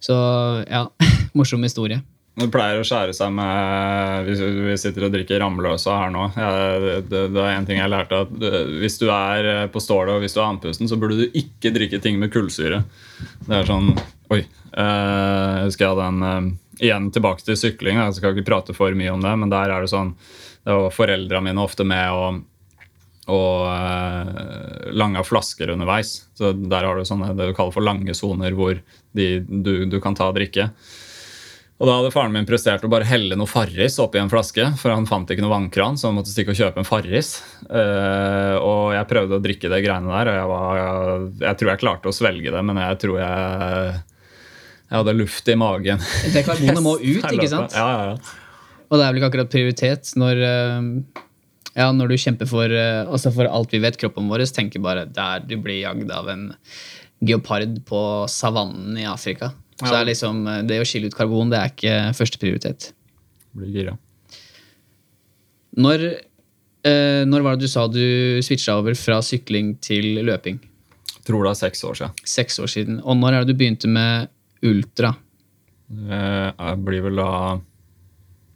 Så 0.00 0.16
ja, 0.64 0.86
morsom 1.36 1.62
historie. 1.66 2.00
Det 2.40 2.48
pleier 2.48 2.80
å 2.80 2.84
skjære 2.86 3.12
seg 3.12 3.32
med 3.34 4.28
Hvis 4.28 4.40
vi 4.40 4.76
sitter 4.78 5.08
og 5.08 5.10
drikker 5.12 5.40
Ramløsa 5.42 5.96
her 5.98 6.12
nå 6.14 6.28
jeg, 6.30 7.00
det, 7.10 7.24
det, 7.34 7.42
er 7.42 7.56
en 7.56 7.66
ting 7.68 7.80
jeg 7.80 7.90
lærte 7.90 8.20
at 8.22 8.30
Hvis 8.70 9.00
du 9.00 9.08
er 9.10 9.66
på 9.74 9.82
stålet 9.82 10.14
og 10.14 10.22
hvis 10.22 10.36
du 10.36 10.38
er 10.38 10.46
andpusten, 10.46 10.88
så 10.88 10.96
burde 10.96 11.18
du 11.18 11.36
ikke 11.36 11.72
drikke 11.74 11.98
ting 12.00 12.20
med 12.22 12.30
kullsyre. 12.32 12.84
Det 13.48 13.58
er 13.58 13.68
sånn 13.68 13.92
Oi. 14.30 14.44
Eh, 14.46 15.50
jeg 15.58 15.66
husker 15.66 15.84
jeg 15.84 15.92
hadde 15.96 16.08
en 16.14 16.28
eh, 16.30 16.50
Igjen 16.80 17.10
tilbake 17.12 17.44
til 17.44 17.58
sykling. 17.60 17.98
Jeg 17.98 18.14
skal 18.16 18.32
ikke 18.32 18.46
prate 18.46 18.72
for 18.72 18.94
mye 18.96 19.10
om 19.12 19.20
det, 19.20 19.34
men 19.42 19.50
der 19.52 19.74
er 19.74 19.84
det 19.84 19.90
sånn 19.92 20.14
Det 20.64 20.78
var 20.78 20.94
foreldra 20.94 21.42
mine 21.44 21.60
ofte 21.60 21.84
med 21.84 22.14
og 22.14 22.40
og 23.30 24.90
lange 24.96 25.22
flasker 25.24 25.70
underveis. 25.70 26.24
Så 26.34 26.52
Der 26.52 26.86
har 26.86 26.96
du 26.96 27.06
sånne, 27.06 27.34
det 27.36 27.50
du 27.50 27.54
kaller 27.56 27.74
for 27.74 27.84
lange 27.84 28.14
soner 28.16 28.56
hvor 28.56 28.80
de, 29.16 29.28
du, 29.40 29.86
du, 29.86 30.00
kan 30.02 30.16
ta 30.18 30.30
og 30.30 30.36
drikke. 30.38 30.70
Og 31.80 31.88
Da 31.88 31.94
hadde 31.96 32.12
faren 32.12 32.34
min 32.34 32.48
prestert 32.48 32.84
å 32.84 32.90
bare 32.92 33.08
helle 33.08 33.38
noe 33.40 33.48
Farris 33.48 33.96
oppi 34.02 34.20
en 34.20 34.28
flaske, 34.32 34.66
for 34.76 34.92
han 34.92 35.08
fant 35.08 35.30
ikke 35.32 35.40
noe 35.40 35.54
vannkran, 35.54 35.96
så 35.96 36.10
han 36.10 36.18
måtte 36.18 36.32
stikke 36.32 36.52
og 36.52 36.58
kjøpe 36.58 36.82
en 36.82 36.88
Farris. 36.88 37.38
Uh, 37.70 38.60
og 38.60 38.92
jeg 38.92 39.08
prøvde 39.08 39.38
å 39.38 39.44
drikke 39.46 39.70
det 39.72 39.80
greiene 39.86 40.12
der, 40.12 40.28
og 40.28 40.36
jeg, 40.36 40.50
var, 40.50 40.80
jeg, 40.80 41.30
jeg, 41.46 41.60
tror 41.62 41.72
jeg 41.72 41.82
klarte 41.86 42.12
å 42.12 42.18
svelge 42.18 42.52
det, 42.52 42.62
men 42.68 42.82
jeg 42.84 43.00
tror 43.06 43.16
jeg, 43.22 43.96
jeg 44.90 44.98
hadde 44.98 45.16
luft 45.16 45.48
i 45.48 45.56
magen. 45.56 46.04
Det 46.36 46.44
karbonet 46.44 46.84
må 46.84 46.94
ut, 47.14 47.24
ikke 47.32 47.48
sant? 47.48 47.72
Ja, 47.78 47.88
ja, 47.88 48.12
ja. 48.12 48.36
Og 48.90 48.98
det 48.98 49.06
er 49.06 49.12
vel 49.14 49.22
ikke 49.22 49.30
akkurat 49.30 49.52
prioritet 49.54 50.12
når, 50.20 50.44
uh, 50.44 51.24
ja, 51.76 51.90
når 51.94 52.10
du 52.10 52.16
kjemper 52.18 52.48
for, 52.50 52.72
uh, 52.72 53.06
altså 53.06 53.32
for 53.34 53.50
alt 53.50 53.74
vi 53.74 53.82
vet, 53.82 53.98
kroppen 54.00 54.30
vår 54.30 54.46
tenker 54.54 54.82
bare 54.82 55.06
der 55.06 55.44
du 55.46 55.56
blir 55.62 55.82
jagd 55.82 56.10
av 56.14 56.28
en 56.32 56.50
geopard 57.20 57.82
på 57.86 58.00
savannen 58.30 58.98
i 58.98 59.06
Afrika. 59.08 59.52
Så 59.80 59.88
det, 59.88 59.98
er 59.98 60.08
liksom, 60.10 60.40
eh, 60.48 60.62
det 60.68 60.80
å 60.80 60.86
skille 60.88 61.08
ut 61.08 61.16
karbon 61.16 61.52
det 61.52 61.60
er 61.60 61.72
ikke 61.72 61.94
førsteprioritet. 62.16 62.90
Blir 63.56 63.72
gira. 63.72 63.94
Når, 65.80 66.04
eh, 66.84 67.22
når 67.28 67.46
var 67.46 67.56
det 67.56 67.64
du 67.64 67.72
sa 67.72 67.86
du 67.88 68.40
switcha 68.44 68.76
over 68.80 68.96
fra 68.98 69.20
sykling 69.24 69.78
til 69.80 70.20
løping? 70.26 70.60
Jeg 71.14 71.24
tror 71.28 71.46
det 71.46 71.54
er 71.54 71.60
seks 71.62 71.84
år 71.84 71.96
siden. 72.00 72.28
Seks 72.34 72.60
år 72.60 72.72
siden. 72.72 73.00
Og 73.04 73.16
når 73.16 73.32
er 73.32 73.44
det 73.44 73.54
du 73.54 73.60
begynte 73.60 73.88
med 73.88 74.28
ultra? 74.66 75.14
Det 75.90 76.74
blir 76.84 77.04
vel 77.08 77.20
da 77.20 77.30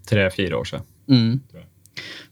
tre-fire 0.08 0.60
år 0.60 0.68
siden. 0.68 0.90
Mm. 1.08 1.64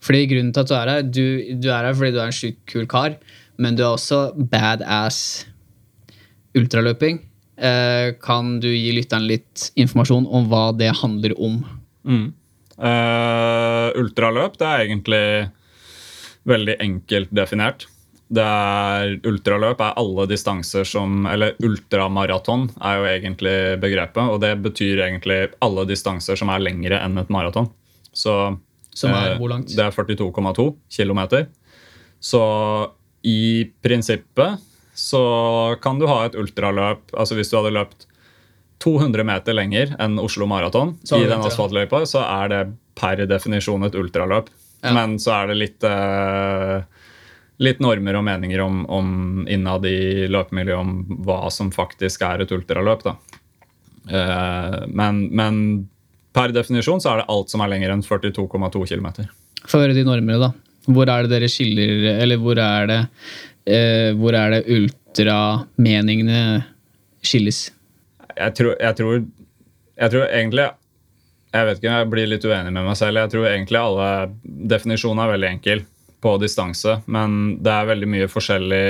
Fordi 0.03 0.25
Grunnen 0.31 0.53
til 0.55 0.65
at 0.65 0.71
du 0.71 0.77
er 0.77 0.93
her, 0.93 1.03
du, 1.07 1.25
du 1.63 1.69
er 1.71 1.89
her 1.89 1.97
fordi 1.97 2.15
du 2.15 2.21
er 2.23 2.31
en 2.31 2.37
sjukt 2.37 2.63
kul 2.71 2.89
kar, 2.91 3.17
men 3.63 3.79
du 3.79 3.85
er 3.85 3.93
også 3.93 4.25
badass 4.37 5.47
ultraløping. 6.59 7.23
Eh, 7.63 8.15
kan 8.23 8.57
du 8.61 8.71
gi 8.73 8.93
lytteren 8.97 9.29
litt 9.29 9.71
informasjon 9.79 10.27
om 10.27 10.49
hva 10.51 10.71
det 10.77 10.91
handler 11.03 11.37
om? 11.39 11.61
Mm. 12.09 12.29
Uh, 12.83 13.93
ultraløp 14.01 14.57
det 14.59 14.67
er 14.67 14.85
egentlig 14.87 15.25
veldig 16.49 16.77
enkelt 16.83 17.35
definert. 17.37 17.87
Det 18.33 18.43
er, 18.43 19.19
ultraløp 19.29 19.83
er 19.85 19.99
alle 20.01 20.25
distanser 20.31 20.87
som 20.89 21.27
Eller 21.29 21.53
ultramaraton 21.61 22.71
er 22.81 22.97
jo 22.97 23.09
egentlig 23.11 23.57
begrepet. 23.83 24.25
Og 24.25 24.41
det 24.41 24.55
betyr 24.65 25.05
egentlig 25.07 25.53
alle 25.61 25.85
distanser 25.89 26.39
som 26.41 26.51
er 26.51 26.65
lengre 26.65 26.99
enn 27.05 27.21
et 27.21 27.33
maraton. 27.33 27.69
Så 28.13 28.57
som 28.95 29.15
er 29.17 29.37
hvor 29.41 29.53
langt? 29.53 29.73
Det 29.73 29.85
er 29.85 29.95
42,2 29.95 30.67
km. 30.93 31.23
Så 32.23 32.43
i 33.23 33.65
prinsippet 33.83 34.63
så 34.95 35.23
kan 35.83 35.99
du 35.99 36.07
ha 36.11 36.25
et 36.27 36.35
ultraløp 36.37 37.15
altså 37.17 37.37
Hvis 37.39 37.49
du 37.49 37.57
hadde 37.57 37.73
løpt 37.73 38.07
200 38.83 39.25
meter 39.25 39.57
lenger 39.57 39.95
enn 40.03 40.19
Oslo 40.21 40.47
Maraton 40.51 40.97
i 41.15 41.23
den 41.31 41.45
asfaltløypa, 41.47 42.03
så 42.09 42.25
er 42.27 42.51
det 42.51 42.63
per 42.99 43.21
definisjon 43.31 43.87
et 43.87 43.95
ultraløp. 43.95 44.49
Ja. 44.83 44.91
Men 44.97 45.15
så 45.23 45.37
er 45.37 45.53
det 45.53 45.59
litt, 45.61 45.87
eh, 45.87 46.83
litt 47.63 47.83
normer 47.85 48.19
og 48.19 48.25
meninger 48.27 48.65
om, 48.65 48.83
om 48.91 49.47
innad 49.47 49.87
i 49.87 50.27
løpemiljøet 50.27 50.81
om 50.81 51.23
hva 51.23 51.47
som 51.55 51.71
faktisk 51.71 52.25
er 52.27 52.43
et 52.43 52.55
ultraløp. 52.55 53.07
Da. 53.07 53.15
Eh, 54.11 54.79
men, 54.89 55.29
men, 55.31 55.63
per 56.33 56.53
definisjon 56.55 57.01
så 57.03 57.13
er 57.13 57.23
det 57.23 57.31
alt 57.33 57.53
som 57.53 57.63
er 57.65 57.71
lenger 57.75 57.95
enn 57.95 58.05
42,2 58.05 58.85
km. 58.89 59.09
Få 59.69 59.83
høre 59.83 59.97
de 59.97 60.05
normene, 60.07 60.39
da. 60.41 60.53
Hvor 60.91 61.07
er 61.07 61.23
det 61.23 61.31
dere 61.31 61.47
skiller 61.47 62.19
Eller 62.19 62.41
hvor 62.43 62.59
er 62.59 62.89
det 62.91 63.01
eh, 63.71 64.11
hvor 64.19 64.35
er 64.35 64.57
det 64.57 64.65
ultrameningene 64.67 66.41
skilles? 67.23 67.69
Jeg 68.35 68.55
tror, 68.59 68.75
jeg, 68.81 68.97
tror, 68.99 69.23
jeg 70.01 70.11
tror, 70.15 70.25
egentlig 70.27 70.67
Jeg 71.53 71.69
vet 71.69 71.79
ikke, 71.79 71.95
jeg 72.01 72.11
blir 72.17 72.31
litt 72.33 72.45
uenig 72.49 72.73
med 72.73 72.87
meg 72.89 72.97
selv. 72.99 73.21
Jeg 73.21 73.31
tror 73.35 73.47
egentlig 73.51 73.79
alle 73.79 74.09
definisjoner 74.73 75.23
er 75.25 75.35
veldig 75.37 75.51
enkel 75.53 75.85
på 76.23 76.37
distanse, 76.39 77.01
men 77.11 77.59
det 77.63 77.73
er 77.75 77.89
veldig 77.91 78.09
mye 78.09 78.29
forskjellig 78.31 78.85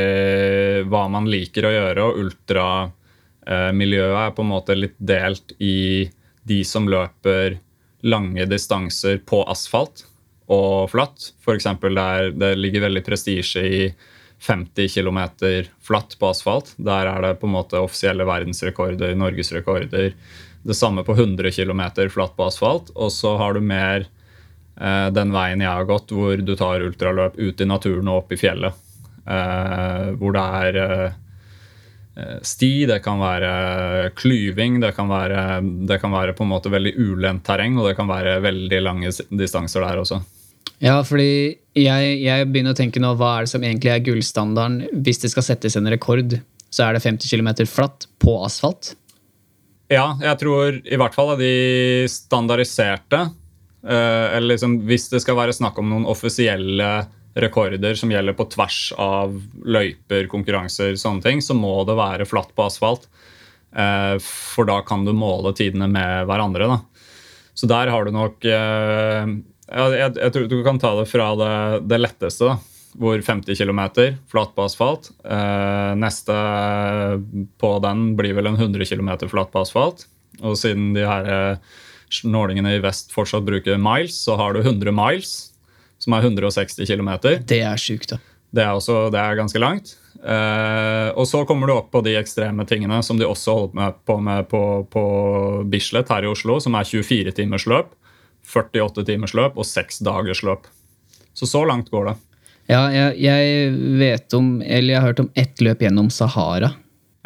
hva 0.93 1.07
man 1.11 1.25
liker 1.33 1.65
å 1.65 1.73
gjøre, 1.73 2.05
og 2.05 2.19
ultramiljøet 2.23 4.19
er 4.21 4.35
på 4.37 4.45
en 4.45 4.51
måte 4.51 4.77
litt 4.77 4.99
delt 5.01 5.55
i 5.57 6.05
de 6.49 6.63
som 6.67 6.89
løper 6.91 7.59
lange 8.03 8.47
distanser 8.51 9.21
på 9.27 9.43
asfalt 9.51 10.05
og 10.51 10.91
flatt. 10.91 11.33
F.eks. 11.45 11.69
der 11.83 12.33
det 12.35 12.55
ligger 12.59 12.89
veldig 12.89 13.05
prestisje 13.07 13.63
i 13.63 13.83
50 14.43 14.89
km 14.91 15.21
flatt 15.81 16.17
på 16.19 16.31
asfalt. 16.33 16.75
Der 16.77 17.07
er 17.07 17.23
det 17.23 17.37
på 17.41 17.47
en 17.47 17.55
måte 17.55 17.79
offisielle 17.79 18.27
verdensrekorder, 18.27 19.15
norgesrekorder. 19.15 20.13
Det 20.63 20.75
samme 20.79 21.05
på 21.07 21.15
100 21.15 21.51
km 21.55 21.83
flatt 22.11 22.35
på 22.37 22.49
asfalt. 22.49 22.91
Og 22.95 23.13
så 23.15 23.37
har 23.39 23.55
du 23.55 23.63
mer 23.63 24.09
eh, 24.81 25.09
den 25.15 25.35
veien 25.35 25.63
jeg 25.63 25.71
har 25.71 25.87
gått, 25.87 26.11
hvor 26.11 26.37
du 26.37 26.57
tar 26.59 26.83
ultraløp 26.83 27.39
ut 27.39 27.61
i 27.61 27.71
naturen 27.71 28.11
og 28.11 28.25
opp 28.25 28.35
i 28.35 28.41
fjellet. 28.41 28.75
Eh, 29.23 30.11
hvor 30.19 30.35
det 30.35 30.47
er 30.67 30.81
eh, 30.83 31.19
sti, 32.45 32.85
det 32.91 32.99
kan 33.05 33.21
være 33.23 34.11
klyving, 34.19 34.81
det 34.83 34.93
kan 34.97 35.09
være, 35.09 35.63
det 35.89 35.97
kan 36.03 36.13
være 36.13 36.35
på 36.37 36.45
en 36.45 36.51
måte 36.53 36.73
veldig 36.73 36.93
ulendt 37.01 37.45
terreng, 37.47 37.79
og 37.81 37.89
det 37.89 37.97
kan 37.97 38.11
være 38.11 38.37
veldig 38.45 38.81
lange 38.85 39.13
distanser 39.31 39.85
der 39.87 40.03
også. 40.03 40.21
Ja, 40.83 40.97
fordi 41.07 41.59
jeg, 41.79 42.17
jeg, 42.25 42.49
begynner 42.51 42.75
å 42.75 42.79
tenke 42.79 43.01
nå, 43.03 43.13
hva 43.19 43.37
er 43.37 43.47
det 43.47 43.53
som 43.53 43.63
egentlig 43.63 43.93
er 43.93 44.03
gullstandarden? 44.03 45.03
Hvis 45.07 45.23
det 45.23 45.31
skal 45.31 45.47
settes 45.47 45.79
en 45.79 45.89
rekord, 45.91 46.35
så 46.73 46.89
er 46.89 46.97
det 46.97 47.05
50 47.05 47.31
km 47.31 47.53
flatt 47.71 48.09
på 48.23 48.35
asfalt? 48.43 48.97
Ja, 49.93 50.17
jeg 50.23 50.41
tror 50.41 50.81
i 50.83 50.99
hvert 50.99 51.15
fall 51.15 51.35
de 51.37 51.53
standardiserte 52.09 53.19
eh, 53.85 54.27
Eller 54.39 54.55
liksom, 54.55 54.79
hvis 54.89 55.11
det 55.13 55.21
skal 55.21 55.37
være 55.37 55.53
snakk 55.53 55.77
om 55.83 55.91
noen 55.91 56.07
offisielle 56.09 56.89
rekorder 57.35 57.95
som 57.97 58.11
gjelder 58.13 58.37
på 58.37 58.47
tvers 58.53 58.79
av 59.01 59.35
løyper, 59.65 60.27
konkurranser, 60.33 60.97
sånne 61.01 61.25
ting, 61.25 61.43
så 61.45 61.57
må 61.57 61.81
det 61.89 61.97
være 61.99 62.29
flatt 62.29 62.53
på 62.57 62.67
asfalt. 62.67 63.09
Eh, 63.73 64.17
for 64.23 64.69
da 64.69 64.81
kan 64.85 65.07
du 65.07 65.15
måle 65.17 65.55
tidene 65.57 65.89
med 65.89 66.27
hverandre. 66.29 66.69
da. 66.69 66.81
Så 67.55 67.69
der 67.69 67.93
har 67.93 68.05
du 68.05 68.13
nok 68.13 68.45
eh, 68.45 69.33
jeg, 69.73 70.33
tror 70.35 70.49
du 70.49 70.59
kan 70.65 70.81
ta 70.81 70.93
det 70.99 71.09
fra 71.09 71.33
det, 71.39 71.55
det 71.89 72.01
letteste, 72.01 72.51
da, 72.51 72.59
hvor 73.01 73.21
50 73.25 73.57
km 73.57 73.81
flatt 74.29 74.53
på 74.57 74.67
asfalt. 74.67 75.13
Eh, 75.25 75.93
neste 75.97 76.37
på 77.61 77.77
den 77.85 78.11
blir 78.19 78.37
vel 78.37 78.53
en 78.53 78.61
100 78.61 78.85
km 78.85 79.15
flatt 79.33 79.53
på 79.55 79.65
asfalt. 79.65 80.07
Og 80.43 80.57
siden 80.59 80.93
de 80.97 81.07
her 81.07 81.57
snålingene 82.13 82.75
i 82.77 82.83
vest 82.85 83.13
fortsatt 83.15 83.45
bruker 83.47 83.81
miles, 83.81 84.17
så 84.27 84.37
har 84.37 84.53
du 84.53 84.61
100 84.61 84.93
miles, 84.93 85.52
som 86.03 86.17
er 86.17 86.27
160 86.27 86.83
km. 86.89 87.11
Det 87.47 87.63
er 87.63 87.81
sjukt, 87.81 88.15
da. 88.15 88.21
Det 88.53 88.61
er, 88.61 88.75
også, 88.77 89.07
det 89.13 89.21
er 89.21 89.39
ganske 89.39 89.61
langt. 89.63 89.95
Uh, 90.23 91.09
og 91.19 91.25
så 91.27 91.41
kommer 91.49 91.67
du 91.67 91.75
opp 91.75 91.89
på 91.95 92.03
de 92.05 92.13
ekstreme 92.19 92.67
tingene 92.69 93.01
som 93.03 93.19
de 93.19 93.27
også 93.27 93.55
holdt 93.57 93.73
med 93.75 93.97
på 94.07 94.19
med 94.23 94.45
på, 94.51 94.61
på 94.93 95.05
Bislett 95.73 96.13
her 96.13 96.27
i 96.27 96.31
Oslo, 96.31 96.59
som 96.63 96.77
er 96.79 96.87
24 96.87 97.33
timers 97.39 97.67
løp. 97.71 97.95
48 98.53 99.07
timers 99.09 99.35
løp 99.39 99.57
og 99.57 99.67
6 99.67 100.03
dagers 100.05 100.43
løp. 100.47 100.69
Så 101.33 101.49
så 101.49 101.65
langt 101.65 101.91
går 101.91 102.11
det. 102.11 102.17
Ja, 102.71 102.83
jeg, 102.95 103.17
jeg, 103.19 103.73
vet 103.99 104.35
om 104.39 104.61
Eller 104.63 104.95
jeg 104.95 105.01
har 105.01 105.09
hørt 105.09 105.23
om 105.25 105.31
ett 105.35 105.63
løp 105.65 105.83
gjennom 105.83 106.11
Sahara. 106.15 106.75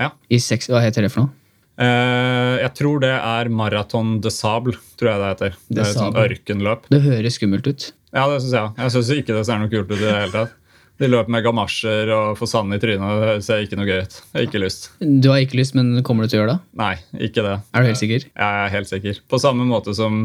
Ja. 0.00 0.12
I 0.32 0.38
seks, 0.40 0.70
hva 0.70 0.80
heter 0.84 1.04
det 1.04 1.12
for 1.12 1.26
noe? 1.26 1.45
Eh, 1.76 2.54
jeg 2.62 2.72
tror 2.78 3.00
det 3.04 3.12
er 3.14 3.50
Marathon 3.52 4.20
de 4.24 4.32
Sable. 4.32 4.76
tror 4.96 5.10
jeg 5.12 5.20
Det 5.20 5.32
heter. 5.32 5.56
Det 5.68 5.82
er 5.82 5.90
et 5.90 5.98
sånt 5.98 6.20
ørkenløp. 6.22 6.86
Det 6.88 7.02
høres 7.04 7.36
skummelt 7.38 7.66
ut. 7.68 7.90
Ja, 8.16 8.28
det 8.32 8.40
syns 8.42 8.54
jeg. 8.56 8.72
Jeg 8.80 8.94
syns 8.94 9.10
ikke 9.18 9.36
det 9.36 9.44
ser 9.48 9.60
noe 9.60 9.72
kult 9.72 9.90
ut 9.90 9.98
i 9.98 10.04
det 10.06 10.14
hele 10.14 10.32
tatt. 10.32 10.54
De 10.96 11.08
løper 11.12 11.28
med 11.28 11.44
gamasjer 11.44 12.08
og 12.14 12.38
får 12.40 12.48
sand 12.48 12.72
i 12.72 12.78
trynet. 12.80 13.18
Det 13.20 13.44
ser 13.44 13.60
ikke 13.66 13.76
noe 13.76 13.84
gøy 13.84 13.98
ut. 14.06 14.14
Jeg 14.32 14.38
har 14.38 14.46
ikke 14.46 14.62
lyst. 14.62 14.86
Du 15.04 15.28
har 15.28 15.42
ikke 15.44 15.58
lyst, 15.60 15.74
men 15.76 16.00
kommer 16.06 16.24
du 16.24 16.32
til 16.32 16.40
å 16.40 16.42
gjøre 16.46 16.54
det? 16.54 16.60
Nei, 16.80 16.94
ikke 17.28 17.44
det. 17.44 17.56
Er 17.76 17.84
du 17.84 17.90
helt 17.90 18.00
sikker? 18.00 18.24
Jeg 18.32 18.62
er 18.62 18.72
helt 18.72 18.88
sikker. 18.88 19.20
På 19.28 19.40
samme 19.42 19.68
måte 19.68 19.92
som 19.98 20.22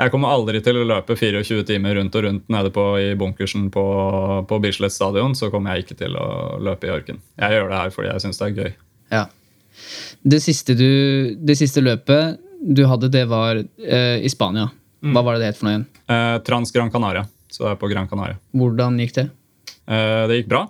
jeg 0.00 0.12
kommer 0.12 0.32
aldri 0.32 0.60
til 0.64 0.76
å 0.80 0.84
løpe 0.84 1.16
24 1.16 1.64
timer 1.68 1.96
rundt 1.96 2.14
og 2.16 2.24
rundt 2.26 2.52
nede 2.52 2.70
på 2.72 2.84
i 3.00 3.08
bunkersen 3.20 3.70
på, 3.72 3.82
på 4.48 4.60
Bislett 4.60 4.92
stadion, 4.92 5.32
så 5.36 5.48
kommer 5.52 5.74
jeg 5.76 5.86
ikke 5.86 5.98
til 6.04 6.16
å 6.20 6.28
løpe 6.60 6.88
i 6.88 6.92
ørken. 6.92 7.20
Jeg 7.40 7.56
gjør 7.56 7.72
det 7.72 7.80
her 7.80 7.92
fordi 7.96 8.12
jeg 8.12 8.24
syns 8.26 8.40
det 8.40 8.48
er 8.50 8.56
gøy. 8.60 8.72
Ja. 9.16 9.24
Det 10.22 10.40
siste, 10.44 10.76
du, 10.76 11.34
det 11.36 11.56
siste 11.58 11.82
løpet 11.84 12.40
du 12.60 12.84
hadde, 12.84 13.08
det 13.08 13.24
var 13.30 13.56
eh, 13.56 14.18
i 14.20 14.28
Spania. 14.28 14.68
Hva 15.00 15.22
var 15.24 15.36
det 15.36 15.44
det 15.44 15.52
het 15.52 15.60
for 15.60 15.68
noe 15.68 15.74
igjen? 15.74 15.86
Eh, 16.12 16.36
Trans 16.44 16.72
Gran 16.74 16.90
Canaria. 16.92 17.24
Så 17.50 17.64
det 17.64 17.72
er 17.72 17.80
på 17.80 17.88
Gran 17.90 18.08
Canaria. 18.10 18.36
Hvordan 18.52 18.98
gikk 19.00 19.16
det? 19.16 19.26
Eh, 19.88 20.24
det 20.28 20.42
gikk 20.42 20.50
bra. 20.52 20.66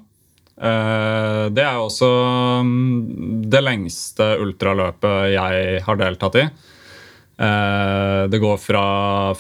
Eh, 0.61 1.45
det 1.57 1.65
er 1.65 1.81
også 1.81 2.11
mm, 2.67 3.49
det 3.51 3.63
lengste 3.65 4.29
ultraløpet 4.45 5.33
jeg 5.35 5.83
har 5.87 6.01
deltatt 6.01 6.39
i. 6.41 6.47
Eh, 7.41 8.23
det 8.31 8.41
går 8.43 8.59
fra, 8.61 8.87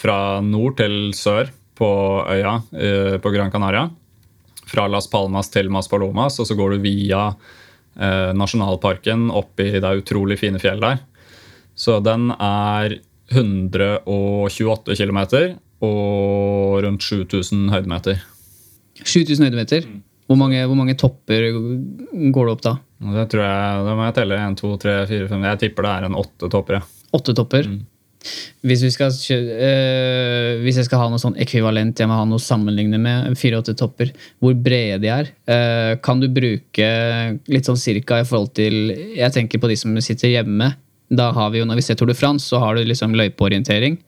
fra 0.01 0.19
nord 0.45 0.79
til 0.81 1.15
sør 1.17 1.53
på 1.81 1.91
øya 2.27 2.59
eh, 2.73 3.17
på 3.23 3.33
Gran 3.35 3.53
Canaria. 3.53 3.87
Fra 4.71 4.87
Las 4.91 5.09
Palmas 5.11 5.51
til 5.53 5.71
Maspalomas, 5.73 6.39
og 6.41 6.47
så 6.49 6.57
går 6.59 6.77
du 6.77 6.85
via 6.85 7.29
nasjonalparken 8.01 9.29
oppi 9.37 9.67
i 9.75 9.81
det 9.83 9.91
utrolig 10.01 10.39
fine 10.41 10.61
fjellet 10.63 10.87
der. 10.87 11.03
Så 11.77 11.99
den 12.05 12.31
er 12.33 12.97
128 13.31 14.97
km 14.97 15.21
og 15.81 16.81
rundt 16.85 17.05
7000 17.05 17.71
høydemeter. 17.73 18.21
7000 19.01 19.47
høydemeter. 19.47 19.87
Hvor 20.31 20.39
mange, 20.39 20.61
hvor 20.63 20.79
mange 20.79 20.95
topper 20.99 21.49
går 21.51 22.47
det 22.47 22.53
opp 22.53 22.63
da? 22.63 22.75
Det 23.17 23.25
tror 23.33 23.43
jeg, 23.43 23.85
da 23.87 23.95
må 23.97 24.05
jeg 24.07 24.17
telle 24.21 24.37
1, 24.39 24.59
2, 24.61 24.73
3, 24.85 24.97
4, 25.11 25.29
5 25.33 25.47
Jeg 25.49 25.61
tipper 25.65 25.87
det 25.87 25.95
er 25.95 26.07
en 26.07 26.19
åtte 26.21 26.51
topper. 26.53 26.79
Ja. 26.79 27.07
Åtte 27.19 27.35
topper. 27.35 27.71
Hvis, 28.61 28.83
vi 28.85 28.91
skal, 28.93 29.15
eh, 29.33 30.59
hvis 30.61 30.77
jeg 30.77 30.89
skal 30.89 31.01
ha 31.01 31.09
noe 31.09 31.21
sånn 31.23 31.39
ekvivalent, 31.41 32.03
jeg 32.03 32.11
må 32.11 32.19
ha 32.19 32.27
noe 32.29 32.41
å 32.41 32.45
sammenligne 32.45 33.01
med, 33.01 33.33
fire-åtte 33.41 33.73
topper, 33.81 34.13
hvor 34.43 34.57
brede 34.61 35.01
de 35.01 35.09
er, 35.15 35.31
øh, 35.49 35.95
kan 36.05 36.21
du 36.21 36.29
bruke 36.29 36.91
litt 37.49 37.69
sånn 37.69 37.81
cirka 37.81 38.21
i 38.21 38.27
forhold 38.29 38.53
til 38.59 38.93
Jeg 39.17 39.33
tenker 39.33 39.61
på 39.63 39.71
de 39.71 39.77
som 39.81 39.97
sitter 40.05 40.35
hjemme. 40.35 40.75
Da 41.11 41.31
har 41.35 41.51
vi 41.51 41.59
jo, 41.59 41.65
Når 41.67 41.81
vi 41.81 41.83
ser 41.83 41.97
Tour 41.99 42.11
de 42.13 42.15
France, 42.15 42.47
så 42.47 42.61
har 42.63 42.77
du 42.77 42.85
liksom 42.85 43.17
løypeorientering, 43.17 43.99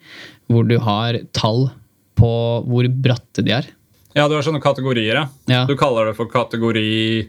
hvor 0.52 0.68
du 0.68 0.76
har 0.78 1.18
tall 1.32 1.70
på 2.18 2.32
hvor 2.68 2.88
bratte 3.02 3.42
de 3.42 3.56
er. 3.56 3.66
ja, 4.14 4.28
du 4.28 4.34
har 4.36 4.44
sånne 4.44 4.60
kategorier. 4.62 5.14
Ja. 5.16 5.28
Ja. 5.48 5.64
Du 5.66 5.74
kaller 5.76 6.10
det 6.10 6.16
for 6.18 6.28
kategori 6.28 7.28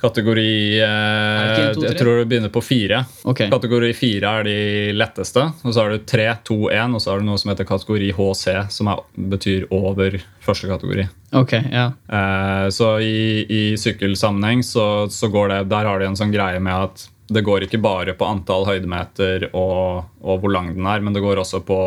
Kategori 0.00 0.80
eh, 0.82 1.72
det? 1.76 1.86
Jeg 1.86 1.96
tror 1.96 2.18
du 2.20 2.28
begynner 2.28 2.52
på 2.52 2.60
fire. 2.60 3.00
Okay. 3.24 3.48
Kategori 3.52 3.92
fire 3.96 4.32
er 4.40 4.44
de 4.44 4.58
letteste. 4.92 5.46
Og 5.64 5.72
så 5.72 5.82
har 5.82 5.94
du 5.94 6.04
tre, 6.04 6.26
to, 6.44 6.58
én, 6.68 6.94
og 6.94 7.00
så 7.02 7.14
har 7.14 7.22
du 7.22 7.28
noe 7.28 7.40
som 7.40 7.52
heter 7.52 7.68
kategori 7.68 8.10
HC, 8.16 8.46
som 8.76 8.90
er, 8.92 9.00
betyr 9.32 9.64
over 9.72 10.18
første 10.44 10.68
kategori. 10.68 11.06
Ok, 11.40 11.56
ja. 11.72 11.88
Eh, 12.12 12.68
så 12.76 12.92
i, 13.00 13.46
i 13.48 13.62
sykkelsammenheng 13.80 14.64
så, 14.66 15.06
så 15.12 15.32
går 15.32 15.52
det 15.52 15.60
Der 15.72 15.88
har 15.88 16.00
de 16.00 16.10
en 16.10 16.18
sånn 16.18 16.34
greie 16.34 16.60
med 16.60 16.90
at 16.90 17.08
det 17.32 17.42
går 17.42 17.64
ikke 17.66 17.80
bare 17.82 18.14
på 18.14 18.28
antall 18.28 18.68
høydemeter 18.68 19.48
og, 19.50 20.06
og 20.22 20.44
hvor 20.44 20.52
lang 20.52 20.70
den 20.76 20.86
er, 20.86 21.02
men 21.02 21.16
det 21.16 21.24
går 21.24 21.40
også 21.42 21.64
på 21.66 21.80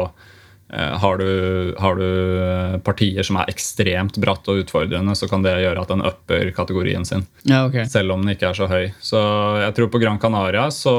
har, 0.69 1.17
du, 1.17 1.73
har 1.81 1.95
du 1.97 2.09
eh, 2.43 2.75
partier 2.85 3.25
som 3.25 3.39
er 3.41 3.49
ekstremt 3.49 4.19
bratt 4.21 4.45
og 4.51 4.61
utfordrende, 4.61 5.15
så 5.17 5.25
kan 5.29 5.41
det 5.41 5.55
gjøre 5.63 5.81
at 5.81 5.89
den 5.89 6.05
upper 6.05 6.51
kategorien 6.53 7.05
sin. 7.09 7.25
Ja, 7.49 7.63
okay. 7.65 7.87
Selv 7.89 8.13
om 8.13 8.21
den 8.21 8.35
ikke 8.35 8.51
er 8.51 8.57
så 8.57 8.67
høy. 8.69 8.91
Så 9.01 9.19
jeg 9.63 9.73
tror 9.77 9.89
på 9.89 10.01
Gran 10.01 10.21
Canaria 10.21 10.67
så 10.73 10.93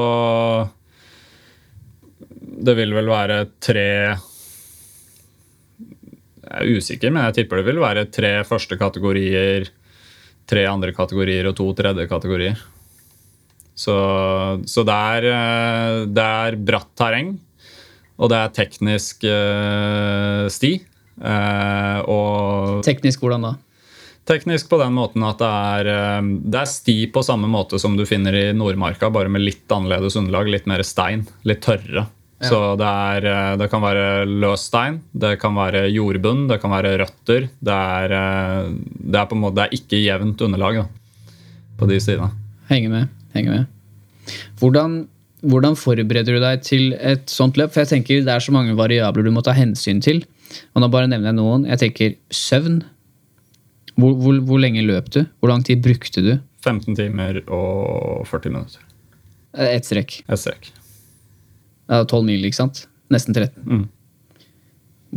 Det 2.61 2.75
vil 2.77 2.91
vel 2.93 3.07
være 3.09 3.45
tre 3.63 3.87
Jeg 6.41 6.51
er 6.51 6.67
usikker, 6.75 7.13
men 7.13 7.23
jeg 7.29 7.39
tipper 7.39 7.61
det 7.61 7.69
vil 7.69 7.79
være 7.79 8.09
tre 8.11 8.33
første 8.43 8.75
kategorier, 8.77 9.69
tre 10.51 10.65
andre 10.67 10.91
kategorier 10.91 11.47
og 11.47 11.55
to 11.55 11.69
tredje 11.77 12.09
kategorier. 12.11 12.59
Så, 13.71 13.95
så 14.67 14.83
det, 14.83 14.99
er, 15.15 15.29
eh, 15.31 16.03
det 16.11 16.27
er 16.27 16.59
bratt 16.59 16.91
terreng, 16.99 17.31
og 18.21 18.29
det 18.29 18.37
er 18.37 18.53
teknisk 18.53 19.25
uh, 19.25 20.45
sti. 20.53 20.75
Uh, 21.21 21.99
og 22.09 22.85
Teknisk 22.85 23.23
hvordan 23.23 23.49
da? 23.49 23.51
Teknisk 24.29 24.69
på 24.69 24.77
den 24.77 24.93
måten 24.93 25.25
at 25.25 25.39
det 25.41 25.47
er, 25.49 25.87
eh, 25.89 26.27
det 26.53 26.59
er 26.59 26.69
sti 26.69 26.93
på 27.11 27.23
samme 27.25 27.49
måte 27.49 27.79
som 27.81 27.95
du 27.97 28.03
finner 28.05 28.35
i 28.37 28.43
Nordmarka, 28.53 29.09
bare 29.09 29.31
med 29.33 29.41
litt 29.41 29.73
annerledes 29.73 30.15
underlag. 30.21 30.51
Litt 30.53 30.69
mer 30.69 30.83
stein. 30.85 31.23
Litt 31.49 31.63
tørre. 31.65 32.05
Så 32.45 32.59
det, 32.77 32.85
er, 32.85 33.57
det 33.57 33.67
kan 33.73 33.81
være 33.83 34.05
løs 34.29 34.67
stein, 34.69 34.99
det 35.11 35.35
kan 35.41 35.57
være 35.57 35.83
jordbunn, 35.93 36.47
det 36.49 36.59
kan 36.61 36.71
være 36.73 36.93
røtter. 37.01 37.49
Det 37.49 37.75
er, 37.97 38.15
det 38.71 39.19
er 39.19 39.27
på 39.29 39.37
en 39.37 39.43
måte 39.43 39.57
det 39.59 39.65
er 39.65 39.75
ikke 39.77 39.99
jevnt 40.05 40.41
underlag 40.45 40.79
da, 40.79 40.85
på 41.81 41.89
de 41.89 41.99
sidene. 42.01 42.31
Henger 42.69 42.93
med. 42.93 43.11
henger 43.35 43.57
med. 43.57 43.69
Hvordan, 44.61 44.97
hvordan 45.41 45.77
forbereder 45.79 46.37
du 46.37 46.41
deg 46.43 46.61
til 46.65 46.91
et 46.97 47.31
sånt 47.31 47.57
løp? 47.57 47.73
For 47.73 47.81
jeg 47.83 47.91
tenker 47.95 48.25
Det 48.25 48.33
er 48.33 48.43
så 48.43 48.53
mange 48.53 48.75
variabler 48.77 49.25
du 49.25 49.31
må 49.33 49.41
ta 49.45 49.55
hensyn 49.57 50.01
til. 50.03 50.23
Og 50.75 50.83
nå 50.83 50.89
bare 50.91 51.09
nevner 51.09 51.31
jeg 51.31 51.39
noen. 51.39 51.65
Jeg 51.69 51.81
tenker 51.81 52.15
søvn. 52.35 52.81
Hvor, 53.97 54.13
hvor, 54.19 54.37
hvor 54.47 54.61
lenge 54.61 54.83
løp 54.85 55.09
du? 55.13 55.23
Hvor 55.39 55.51
lang 55.51 55.65
tid 55.65 55.81
brukte 55.83 56.23
du? 56.23 56.35
15 56.61 56.95
timer 56.95 57.41
og 57.49 58.27
40 58.29 58.53
minutter. 58.53 58.85
Eh, 59.57 59.75
Ett 59.77 59.89
strekk. 59.89 60.21
Et 60.29 60.39
strekk. 60.39 60.69
Ja, 61.89 62.03
12 62.05 62.23
mil, 62.27 62.45
ikke 62.47 62.61
sant? 62.61 62.85
Nesten 63.11 63.35
13. 63.35 63.65
Mm. 63.65 63.87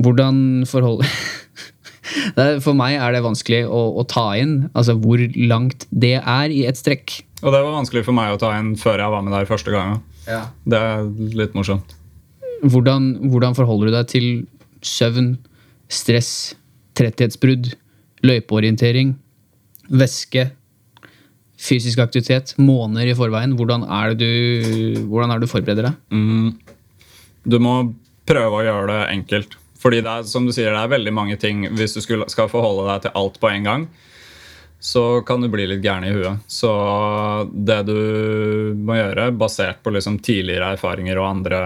Hvordan 0.05 0.39
forhold 0.67 1.05
For 2.65 2.75
meg 2.77 2.97
er 2.99 3.15
det 3.15 3.23
vanskelig 3.25 3.63
å, 3.65 3.85
å 4.01 4.03
ta 4.09 4.27
inn 4.37 4.67
altså 4.77 4.97
hvor 5.01 5.21
langt 5.39 5.87
det 5.95 6.17
er 6.19 6.53
i 6.53 6.65
et 6.69 6.77
strekk. 6.77 7.21
Og 7.45 7.53
det 7.53 7.61
var 7.61 7.77
vanskelig 7.77 8.03
for 8.07 8.17
meg 8.17 8.35
å 8.35 8.41
ta 8.41 8.51
inn 8.59 8.75
før 8.81 9.01
jeg 9.01 9.15
var 9.15 9.25
med 9.25 9.33
der 9.37 9.49
første 9.49 9.73
gangen. 9.73 10.03
Det 10.27 10.81
er 10.81 11.07
litt 11.37 11.55
morsomt. 11.57 11.95
Hvordan, 12.65 13.11
hvordan 13.33 13.57
forholder 13.57 13.91
du 13.91 13.97
deg 13.99 14.11
til 14.11 14.29
søvn, 14.85 15.35
stress, 15.93 16.55
tretthetsbrudd, 16.97 17.73
løypeorientering, 18.25 19.15
væske, 19.93 20.47
fysisk 21.61 22.01
aktivitet, 22.05 22.55
måneder 22.59 23.13
i 23.13 23.19
forveien? 23.19 23.57
Hvordan 23.59 23.85
er 23.85 24.15
det 24.15 24.25
du, 24.25 25.05
hvordan 25.11 25.35
er 25.35 25.41
det 25.41 25.49
du 25.49 25.53
forbereder 25.53 25.91
deg? 25.91 26.01
Mm. 26.15 26.55
Du 27.45 27.61
må 27.61 27.77
prøve 28.29 28.61
å 28.61 28.65
gjøre 28.65 28.89
det 28.93 29.03
enkelt. 29.19 29.59
Fordi 29.85 30.01
det 30.01 30.09
er, 30.11 30.25
som 30.29 30.47
du 30.49 30.55
sier, 30.57 30.73
det 30.73 30.81
er 30.81 30.93
veldig 30.95 31.13
mange 31.13 31.35
ting 31.37 31.67
Hvis 31.77 31.93
du 31.93 32.01
skal 32.01 32.49
forholde 32.49 32.87
deg 32.89 33.03
til 33.05 33.19
alt 33.21 33.35
på 33.43 33.51
en 33.51 33.67
gang, 33.69 33.83
så 34.85 35.23
kan 35.23 35.41
du 35.41 35.49
bli 35.49 35.65
litt 35.65 35.81
gæren 35.81 36.05
i 36.05 36.13
huet. 36.13 36.43
Så 36.47 36.71
det 37.53 37.79
du 37.89 38.75
må 38.77 38.99
gjøre, 38.99 39.31
basert 39.33 39.79
på 39.81 39.95
liksom 39.95 40.19
tidligere 40.21 40.75
erfaringer 40.77 41.17
og 41.23 41.29
andre 41.31 41.61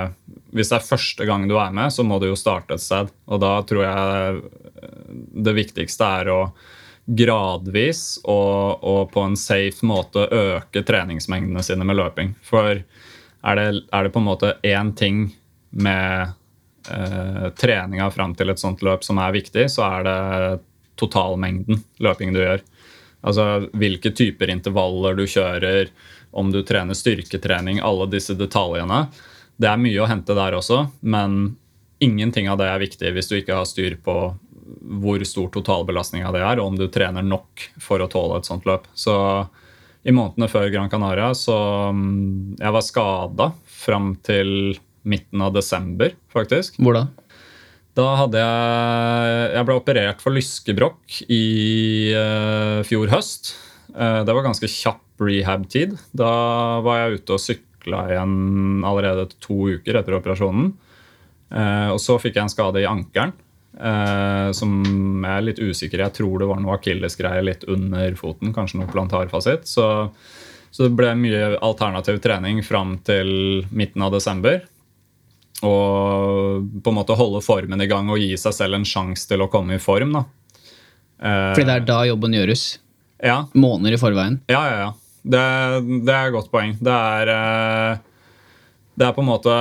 Hvis 0.55 0.71
det 0.71 0.77
er 0.79 0.87
første 0.87 1.27
gang 1.27 1.49
du 1.51 1.57
er 1.59 1.75
med, 1.75 1.91
så 1.93 2.07
må 2.07 2.21
du 2.23 2.29
jo 2.29 2.37
starte 2.39 2.79
et 2.79 2.85
sted. 2.85 3.11
Og 3.27 3.41
da 3.43 3.51
tror 3.67 3.83
jeg 3.85 4.39
det 5.35 5.57
viktigste 5.59 6.13
er 6.21 6.31
å 6.31 6.39
gradvis 7.09 8.21
og, 8.23 8.87
og 8.87 9.11
på 9.11 9.27
en 9.27 9.37
safe 9.41 9.87
måte 9.89 10.29
øke 10.31 10.85
treningsmengdene 10.87 11.67
sine 11.67 11.91
med 11.91 11.99
løping. 11.99 12.33
For 12.47 12.71
er 12.79 13.59
det, 13.59 13.69
er 13.91 14.07
det 14.07 14.15
på 14.15 14.23
en 14.23 14.31
måte 14.31 14.55
én 14.63 14.95
ting 14.95 15.25
med 15.75 16.37
eh, 16.87 17.51
treninga 17.59 18.13
fram 18.15 18.39
til 18.39 18.55
et 18.55 18.63
sånt 18.63 18.87
løp 18.87 19.03
som 19.03 19.19
er 19.27 19.35
viktig, 19.41 19.67
så 19.75 19.91
er 19.91 20.07
det 20.07 20.19
totalmengden 21.03 21.83
løping 21.99 22.31
du 22.35 22.45
gjør. 22.45 22.63
Altså 23.27 23.69
hvilke 23.75 24.13
typer 24.15 24.51
intervaller 24.53 25.17
du 25.19 25.25
kjører, 25.27 25.91
om 26.31 26.53
du 26.53 26.61
trener 26.63 26.95
styrketrening, 26.95 27.81
alle 27.83 28.07
disse 28.13 28.37
detaljene. 28.39 29.07
Det 29.59 29.71
er 29.71 29.81
mye 29.81 30.03
å 30.05 30.09
hente 30.11 30.37
der 30.39 30.55
også, 30.59 30.85
men 31.01 31.57
ingenting 32.05 32.47
av 32.51 32.61
det 32.61 32.69
er 32.71 32.83
viktig 32.83 33.11
hvis 33.15 33.31
du 33.31 33.39
ikke 33.41 33.57
har 33.59 33.67
styr 33.67 33.97
på 34.05 34.19
hvor 35.03 35.23
stor 35.27 35.49
totalbelastninga 35.51 36.31
det 36.35 36.43
er, 36.45 36.61
og 36.61 36.75
om 36.75 36.77
du 36.79 36.87
trener 36.93 37.25
nok 37.25 37.65
for 37.83 38.03
å 38.05 38.11
tåle 38.11 38.39
et 38.39 38.49
sånt 38.49 38.69
løp. 38.69 38.87
Så 38.95 39.17
i 40.07 40.15
månedene 40.15 40.49
før 40.51 40.69
Gran 40.73 40.91
Canaria 40.93 41.33
så 41.37 41.57
mm, 41.93 42.59
Jeg 42.61 42.75
var 42.75 42.85
skada 42.87 43.49
fram 43.67 44.13
til 44.25 44.79
midten 45.09 45.43
av 45.43 45.55
desember, 45.57 46.13
faktisk. 46.33 46.77
Hvor 46.79 46.97
da? 46.97 47.07
Da 47.99 48.07
hadde 48.21 48.43
jeg 48.43 49.55
Jeg 49.57 49.67
ble 49.67 49.79
operert 49.79 50.23
for 50.23 50.37
lyskebrokk 50.37 51.23
i 51.35 51.45
uh, 52.15 52.85
fjor 52.87 53.11
høst. 53.11 53.57
Uh, 53.91 54.23
det 54.27 54.35
var 54.37 54.47
ganske 54.47 54.71
kjapp 54.71 55.25
rehab-tid. 55.25 55.97
Da 56.15 56.31
var 56.85 57.01
jeg 57.01 57.19
ute 57.19 57.35
og 57.35 57.43
sykla 57.43 58.05
igjen 58.13 58.87
allerede 58.87 59.27
to 59.43 59.73
uker 59.75 59.99
etter 59.99 60.19
operasjonen. 60.21 60.71
Uh, 61.51 61.91
og 61.97 61.99
så 62.03 62.21
fikk 62.23 62.39
jeg 62.39 62.47
en 62.47 62.55
skade 62.55 62.85
i 62.85 62.89
ankelen 62.89 63.37
som 64.59 64.73
jeg 65.23 65.29
er 65.31 65.45
litt 65.45 65.61
usikker 65.61 66.01
Jeg 66.03 66.15
tror 66.17 66.41
det 66.41 66.47
var 66.49 66.59
noe 66.59 66.73
akillesgreie 66.75 67.45
litt 67.47 67.63
under 67.71 68.17
foten, 68.19 68.51
kanskje 68.57 68.81
noe 68.81 68.91
plantarfasitt. 68.91 69.69
Så, 69.71 69.85
så 70.75 70.89
det 70.89 70.97
ble 70.99 71.13
mye 71.21 71.53
alternativ 71.63 72.19
trening 72.25 72.59
fram 72.67 72.97
til 73.07 73.29
midten 73.71 74.03
av 74.03 74.17
desember. 74.17 74.65
Og 75.66 76.68
på 76.85 76.92
en 76.92 76.97
måte 77.01 77.16
holde 77.18 77.40
formen 77.42 77.81
i 77.83 77.88
gang 77.90 78.11
og 78.12 78.21
gi 78.23 78.37
seg 78.38 78.55
selv 78.55 78.79
en 78.79 78.87
sjanse 78.87 79.27
til 79.27 79.42
å 79.42 79.49
komme 79.51 79.75
i 79.75 79.83
form. 79.83 80.12
da. 80.14 80.25
Eh, 81.18 81.53
Fordi 81.57 81.66
det 81.66 81.75
er 81.81 81.87
da 81.88 81.99
jobben 82.07 82.37
gjøres. 82.37 82.79
ja, 83.25 83.40
Måneder 83.55 83.97
i 83.97 84.01
forveien. 84.01 84.40
ja, 84.49 84.62
ja. 84.71 84.79
ja. 84.87 84.92
Det, 85.29 85.40
det 86.07 86.12
er 86.14 86.29
et 86.29 86.33
godt 86.33 86.51
poeng. 86.53 86.77
Det 86.81 86.92
er, 86.94 87.29
eh, 87.29 87.99
det 88.97 89.05
er 89.09 89.12
på 89.12 89.21
en 89.21 89.29
måte 89.29 89.57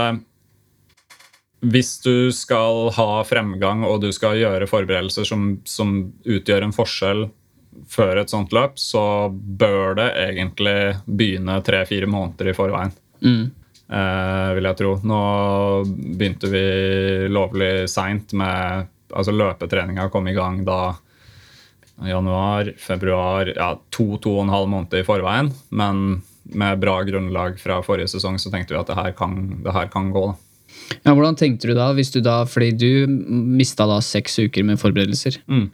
Hvis 1.66 1.98
du 2.06 2.30
skal 2.32 2.92
ha 2.94 3.24
fremgang 3.26 3.82
og 3.84 4.02
du 4.06 4.12
skal 4.14 4.38
gjøre 4.38 4.68
forberedelser 4.70 5.26
som, 5.26 5.58
som 5.66 6.14
utgjør 6.24 6.68
en 6.68 6.76
forskjell 6.78 7.26
før 7.90 8.22
et 8.22 8.30
sånt 8.30 8.54
løp, 8.54 8.78
så 8.80 9.30
bør 9.34 9.98
det 9.98 10.08
egentlig 10.22 10.78
begynne 11.10 11.58
tre-fire 11.66 12.08
måneder 12.10 12.52
i 12.52 12.56
forveien. 12.58 12.94
Mm. 13.26 13.50
Eh, 13.90 14.50
vil 14.58 14.70
jeg 14.70 14.80
tro. 14.82 14.94
Nå 15.08 15.22
begynte 15.88 16.52
vi 16.52 16.64
lovlig 17.32 17.74
seint 17.92 18.36
med 18.38 18.94
Altså 19.08 19.32
løpetreninga 19.32 20.10
kom 20.12 20.26
i 20.28 20.34
gang 20.36 20.66
da 20.68 20.98
januar, 22.04 22.74
februar 22.78 23.48
Ja, 23.56 23.70
to-to 23.90 24.34
og 24.36 24.42
en 24.44 24.52
halv 24.52 24.68
måned 24.68 24.98
i 25.00 25.06
forveien. 25.08 25.48
Men 25.70 26.22
med 26.44 26.82
bra 26.84 27.00
grunnlag 27.08 27.56
fra 27.60 27.80
forrige 27.86 28.12
sesong 28.12 28.36
så 28.36 28.52
tenkte 28.52 28.76
vi 28.76 28.82
at 28.82 28.92
det 28.92 28.98
her 29.00 29.16
kan, 29.16 29.38
det 29.64 29.74
her 29.74 29.88
kan 29.92 30.12
gå. 30.12 30.26
Ja, 31.04 31.14
hvordan 31.14 31.38
tenkte 31.40 31.72
du 31.72 31.74
da, 31.78 31.90
hvis 31.96 32.12
du 32.14 32.20
da, 32.24 32.42
fordi 32.48 32.72
du 32.76 33.08
mista 33.08 33.88
da 33.90 34.02
seks 34.04 34.38
uker 34.44 34.68
med 34.68 34.80
forberedelser. 34.82 35.40
Mm. 35.48 35.70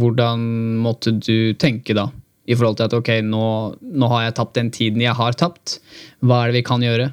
Hvordan 0.00 0.44
måtte 0.84 1.12
du 1.18 1.56
tenke 1.60 1.96
da? 1.96 2.08
I 2.44 2.56
forhold 2.56 2.76
til 2.76 2.88
at 2.90 2.96
ok, 2.96 3.10
nå, 3.24 3.44
nå 3.80 4.08
har 4.12 4.26
jeg 4.26 4.34
tapt 4.36 4.58
den 4.58 4.70
tiden 4.74 5.00
jeg 5.00 5.16
har 5.16 5.36
tapt. 5.40 5.78
Hva 6.20 6.42
er 6.42 6.52
det 6.52 6.58
vi 6.58 6.66
kan 6.66 6.82
gjøre? 6.84 7.10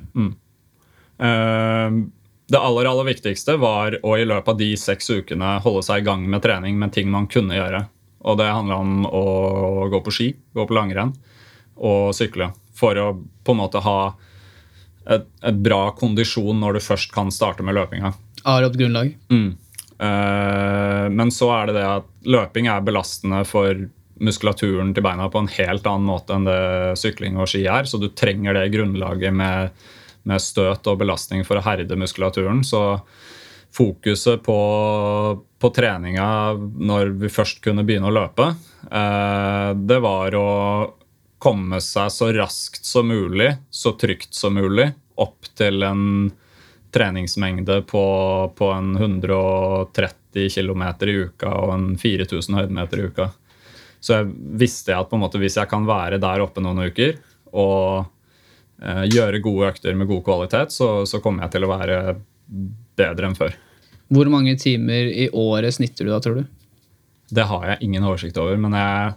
Eh, 1.21 2.01
Det 2.51 2.59
aller 2.59 2.89
aller 2.89 3.07
viktigste 3.07 3.55
var 3.61 3.95
å 4.03 4.17
i 4.19 4.25
løpet 4.27 4.49
av 4.51 4.57
de 4.59 4.73
seks 4.75 5.07
ukene 5.09 5.53
holde 5.63 5.85
seg 5.87 6.01
i 6.01 6.07
gang 6.09 6.25
med 6.27 6.43
trening 6.43 6.75
med 6.79 6.91
ting 6.91 7.07
man 7.13 7.29
kunne 7.31 7.55
gjøre. 7.55 7.85
Og 8.27 8.37
det 8.37 8.49
handla 8.51 8.75
om 8.83 9.05
å 9.07 9.87
gå 9.89 10.01
på 10.03 10.11
ski, 10.13 10.27
gå 10.53 10.65
på 10.67 10.75
langrenn 10.75 11.13
og 11.79 12.11
sykle. 12.13 12.51
For 12.75 12.97
å 12.99 13.07
på 13.15 13.55
en 13.55 13.61
måte 13.61 13.79
ha 13.81 14.13
et, 15.07 15.25
et 15.41 15.57
bra 15.63 15.93
kondisjon 15.97 16.59
når 16.59 16.77
du 16.77 16.83
først 16.83 17.15
kan 17.15 17.31
starte 17.33 17.63
med 17.63 17.77
løpinga. 17.79 18.11
Aropt 18.43 18.77
grunnlag. 18.77 19.15
Mm. 19.31 19.55
Uh, 20.01 21.07
men 21.13 21.31
så 21.33 21.49
er 21.55 21.69
det 21.69 21.79
det 21.79 21.87
at 21.87 22.07
løping 22.25 22.67
er 22.67 22.83
belastende 22.85 23.43
for 23.47 23.87
muskulaturen 24.21 24.93
til 24.95 25.05
beina 25.05 25.27
på 25.31 25.41
en 25.41 25.51
helt 25.51 25.87
annen 25.89 26.07
måte 26.07 26.37
enn 26.37 26.47
det 26.47 26.61
sykling 27.01 27.39
og 27.41 27.49
ski 27.51 27.65
er. 27.65 27.89
Så 27.89 27.99
du 28.01 28.09
trenger 28.13 28.57
det 28.57 28.69
grunnlaget 28.75 29.33
med, 29.35 29.83
med 30.29 30.43
støt 30.43 30.87
og 30.87 31.01
belastning 31.01 31.45
for 31.47 31.59
å 31.59 31.65
herde 31.65 31.97
muskulaturen. 31.99 32.63
Så 32.67 33.01
fokuset 33.71 34.43
på, 34.43 34.57
på 35.59 35.69
treninga 35.73 36.27
når 36.59 37.15
vi 37.21 37.31
først 37.31 37.63
kunne 37.63 37.85
begynne 37.87 38.11
å 38.11 38.15
løpe, 38.15 38.51
eh, 38.91 39.69
det 39.79 39.99
var 40.03 40.35
å 40.35 40.49
komme 41.41 41.79
seg 41.81 42.11
så 42.13 42.29
raskt 42.35 42.85
som 42.85 43.07
mulig, 43.09 43.49
så 43.73 43.95
trygt 43.97 44.35
som 44.37 44.59
mulig, 44.59 44.91
opp 45.21 45.47
til 45.57 45.81
en 45.85 46.31
treningsmengde 46.91 47.81
på, 47.87 48.03
på 48.57 48.71
en 48.75 48.95
130 48.97 50.49
km 50.51 50.83
i 51.07 51.15
uka 51.25 51.53
og 51.63 51.73
en 51.73 51.87
4000 51.97 52.57
høydemeter 52.59 52.99
i 53.01 53.07
uka. 53.09 53.29
Så 54.01 54.17
jeg 54.17 54.31
visste 54.59 54.97
at 54.97 55.11
måte 55.13 55.39
hvis 55.41 55.59
jeg 55.59 55.69
kan 55.69 55.85
være 55.85 56.19
der 56.21 56.41
oppe 56.41 56.63
noen 56.63 56.87
uker 56.89 57.19
og 57.51 58.07
eh, 58.81 59.03
gjøre 59.11 59.41
gode 59.43 59.69
økter 59.69 59.97
med 59.97 60.09
god 60.09 60.23
kvalitet, 60.25 60.73
så, 60.73 61.03
så 61.05 61.21
kommer 61.21 61.45
jeg 61.45 61.55
til 61.55 61.67
å 61.67 61.71
være 61.71 61.99
bedre 62.97 63.29
enn 63.29 63.37
før. 63.37 63.53
Hvor 64.11 64.27
mange 64.31 64.57
timer 64.59 65.07
i 65.07 65.29
året 65.37 65.77
snitter 65.77 66.07
du 66.07 66.11
da, 66.11 66.19
tror 66.23 66.41
du? 66.41 66.47
Det 67.31 67.45
har 67.47 67.67
jeg 67.69 67.85
ingen 67.87 68.03
oversikt 68.03 68.39
over, 68.41 68.57
men 68.59 68.75
jeg, 68.75 69.13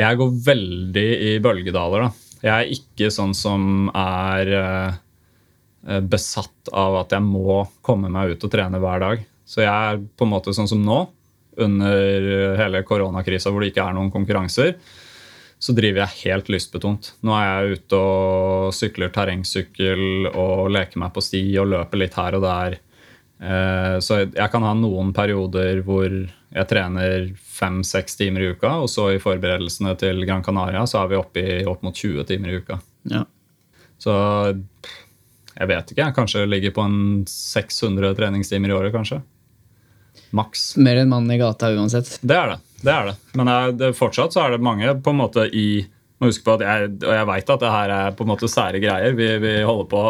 jeg 0.00 0.18
går 0.18 0.32
veldig 0.48 1.06
i 1.28 1.36
bølgedaler. 1.44 2.08
Da. 2.08 2.30
Jeg 2.40 2.54
er 2.56 2.74
ikke 2.74 3.12
sånn 3.14 3.36
som 3.36 3.90
er 3.92 4.50
eh, 4.56 6.00
besatt 6.10 6.72
av 6.72 7.02
at 7.04 7.14
jeg 7.14 7.22
må 7.26 7.62
komme 7.86 8.10
meg 8.12 8.34
ut 8.34 8.48
og 8.48 8.52
trene 8.52 8.80
hver 8.82 9.04
dag. 9.04 9.22
Så 9.46 9.62
jeg 9.62 9.70
er 9.70 10.00
på 10.00 10.26
en 10.26 10.32
måte 10.32 10.54
sånn 10.56 10.70
som 10.70 10.82
nå, 10.82 11.04
under 11.58 12.56
hele 12.60 12.82
koronakrisa 12.86 13.50
hvor 13.50 13.60
det 13.64 13.72
ikke 13.72 13.86
er 13.88 13.96
noen 13.96 14.10
konkurranser, 14.14 14.76
så 15.60 15.74
driver 15.76 16.04
jeg 16.06 16.30
helt 16.30 16.48
lystbetont. 16.48 17.10
Nå 17.26 17.34
er 17.36 17.48
jeg 17.48 17.80
ute 17.80 17.98
og 18.00 18.70
sykler 18.72 19.10
terrengsykkel 19.12 20.30
og 20.30 20.70
leker 20.72 21.02
meg 21.02 21.12
på 21.12 21.20
sti 21.24 21.42
og 21.60 21.68
løper 21.74 22.00
litt 22.00 22.16
her 22.16 22.38
og 22.38 22.46
der. 22.46 22.78
Eh, 23.40 23.96
Så 24.00 24.22
jeg 24.24 24.50
kan 24.52 24.64
ha 24.64 24.72
noen 24.76 25.12
perioder 25.16 25.82
hvor 25.84 26.08
jeg 26.10 26.66
trener 26.70 27.28
fem-seks 27.36 28.16
timer 28.16 28.40
i 28.42 28.48
uka, 28.54 28.72
og 28.82 28.88
så 28.88 29.10
i 29.14 29.20
forberedelsene 29.22 29.92
til 30.00 30.24
Gran 30.26 30.42
Canaria 30.42 30.86
så 30.88 31.02
er 31.04 31.12
vi 31.12 31.20
oppe 31.20 31.44
i 31.44 31.60
opp 31.68 31.84
mot 31.86 31.94
20 31.94 32.24
timer 32.26 32.48
i 32.54 32.62
uka. 32.62 32.80
Ja. 33.12 33.24
Så 34.00 34.14
jeg 35.60 35.68
vet 35.68 35.92
ikke. 35.92 36.06
Jeg 36.06 36.16
kanskje 36.16 36.46
ligger 36.48 36.72
på 36.72 36.86
en 36.88 36.98
600 37.28 38.14
treningstimer 38.16 38.72
i 38.72 38.76
året, 38.78 38.94
kanskje. 38.96 39.20
Maks. 40.36 40.74
Mer 40.78 41.02
enn 41.02 41.10
mannen 41.10 41.32
i 41.34 41.38
gata 41.40 41.72
uansett. 41.74 42.18
Det 42.22 42.36
er 42.36 42.52
det. 42.54 42.58
det, 42.82 42.92
er 42.92 43.10
det. 43.10 43.16
Men 43.38 43.50
jeg, 43.50 43.78
det, 43.80 43.94
fortsatt 43.98 44.36
så 44.36 44.44
er 44.44 44.54
det 44.54 44.64
mange 44.64 44.94
på 45.02 45.14
en 45.14 45.20
måte 45.22 45.48
i 45.50 45.70
må 46.20 46.28
huske 46.28 46.44
på 46.44 46.56
at 46.58 46.64
jeg, 46.66 46.94
Og 47.00 47.12
jeg 47.16 47.28
veit 47.30 47.52
at 47.54 47.62
det 47.62 47.74
her 47.74 47.92
er 47.96 48.16
på 48.16 48.26
en 48.26 48.32
måte 48.34 48.48
sære 48.50 48.80
greier. 48.82 49.14
Vi, 49.16 49.28
vi 49.40 49.54
holder 49.64 49.86
på 49.88 50.02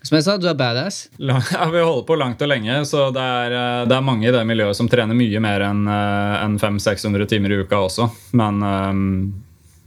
Som 0.00 0.16
jeg 0.16 0.24
sa, 0.24 0.36
du 0.40 0.48
er 0.48 0.56
badass. 0.56 1.06
ja, 1.18 1.66
vi 1.72 1.82
holder 1.82 2.06
på 2.08 2.16
langt 2.16 2.42
og 2.42 2.50
lenge, 2.50 2.78
så 2.88 3.08
det 3.14 3.24
er, 3.24 3.56
eh, 3.58 3.82
det 3.90 3.96
er 3.96 4.06
mange 4.06 4.28
i 4.28 4.32
det 4.32 4.44
miljøet 4.48 4.78
som 4.78 4.88
trener 4.88 5.18
mye 5.18 5.42
mer 5.42 5.66
enn 5.66 5.82
en 5.90 6.56
500-600 6.62 7.28
timer 7.32 7.52
i 7.52 7.60
uka 7.64 7.82
også. 7.88 8.08
Men 8.38 8.62
um, 8.62 9.04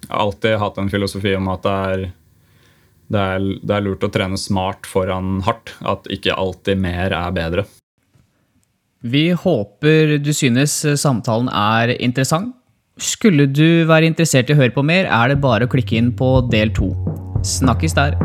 jeg 0.03 0.11
har 0.11 0.23
alltid 0.25 0.57
hatt 0.61 0.79
en 0.81 0.91
filosofi 0.91 1.35
om 1.37 1.49
at 1.53 1.65
det 1.65 1.75
er, 1.93 2.05
det, 3.09 3.25
er, 3.25 3.49
det 3.63 3.75
er 3.77 3.85
lurt 3.85 4.05
å 4.05 4.11
trene 4.13 4.37
smart 4.37 4.89
foran 4.89 5.39
hardt. 5.47 5.73
At 5.81 6.09
ikke 6.13 6.37
alltid 6.37 6.81
mer 6.83 7.15
er 7.15 7.33
bedre. 7.35 7.65
Vi 8.99 9.29
håper 9.31 10.17
du 10.19 10.33
synes 10.35 10.73
samtalen 10.99 11.47
er 11.55 11.93
interessant. 12.03 12.51
Skulle 12.99 13.45
du 13.47 13.85
være 13.87 14.09
interessert 14.09 14.49
i 14.49 14.55
å 14.57 14.59
høre 14.59 14.75
på 14.75 14.83
mer, 14.83 15.07
er 15.07 15.31
det 15.31 15.39
bare 15.39 15.63
å 15.63 15.71
klikke 15.71 15.95
inn 15.95 16.11
på 16.11 16.41
del 16.51 16.73
to. 16.75 16.91
Snakkes 17.47 17.95
der. 17.95 18.19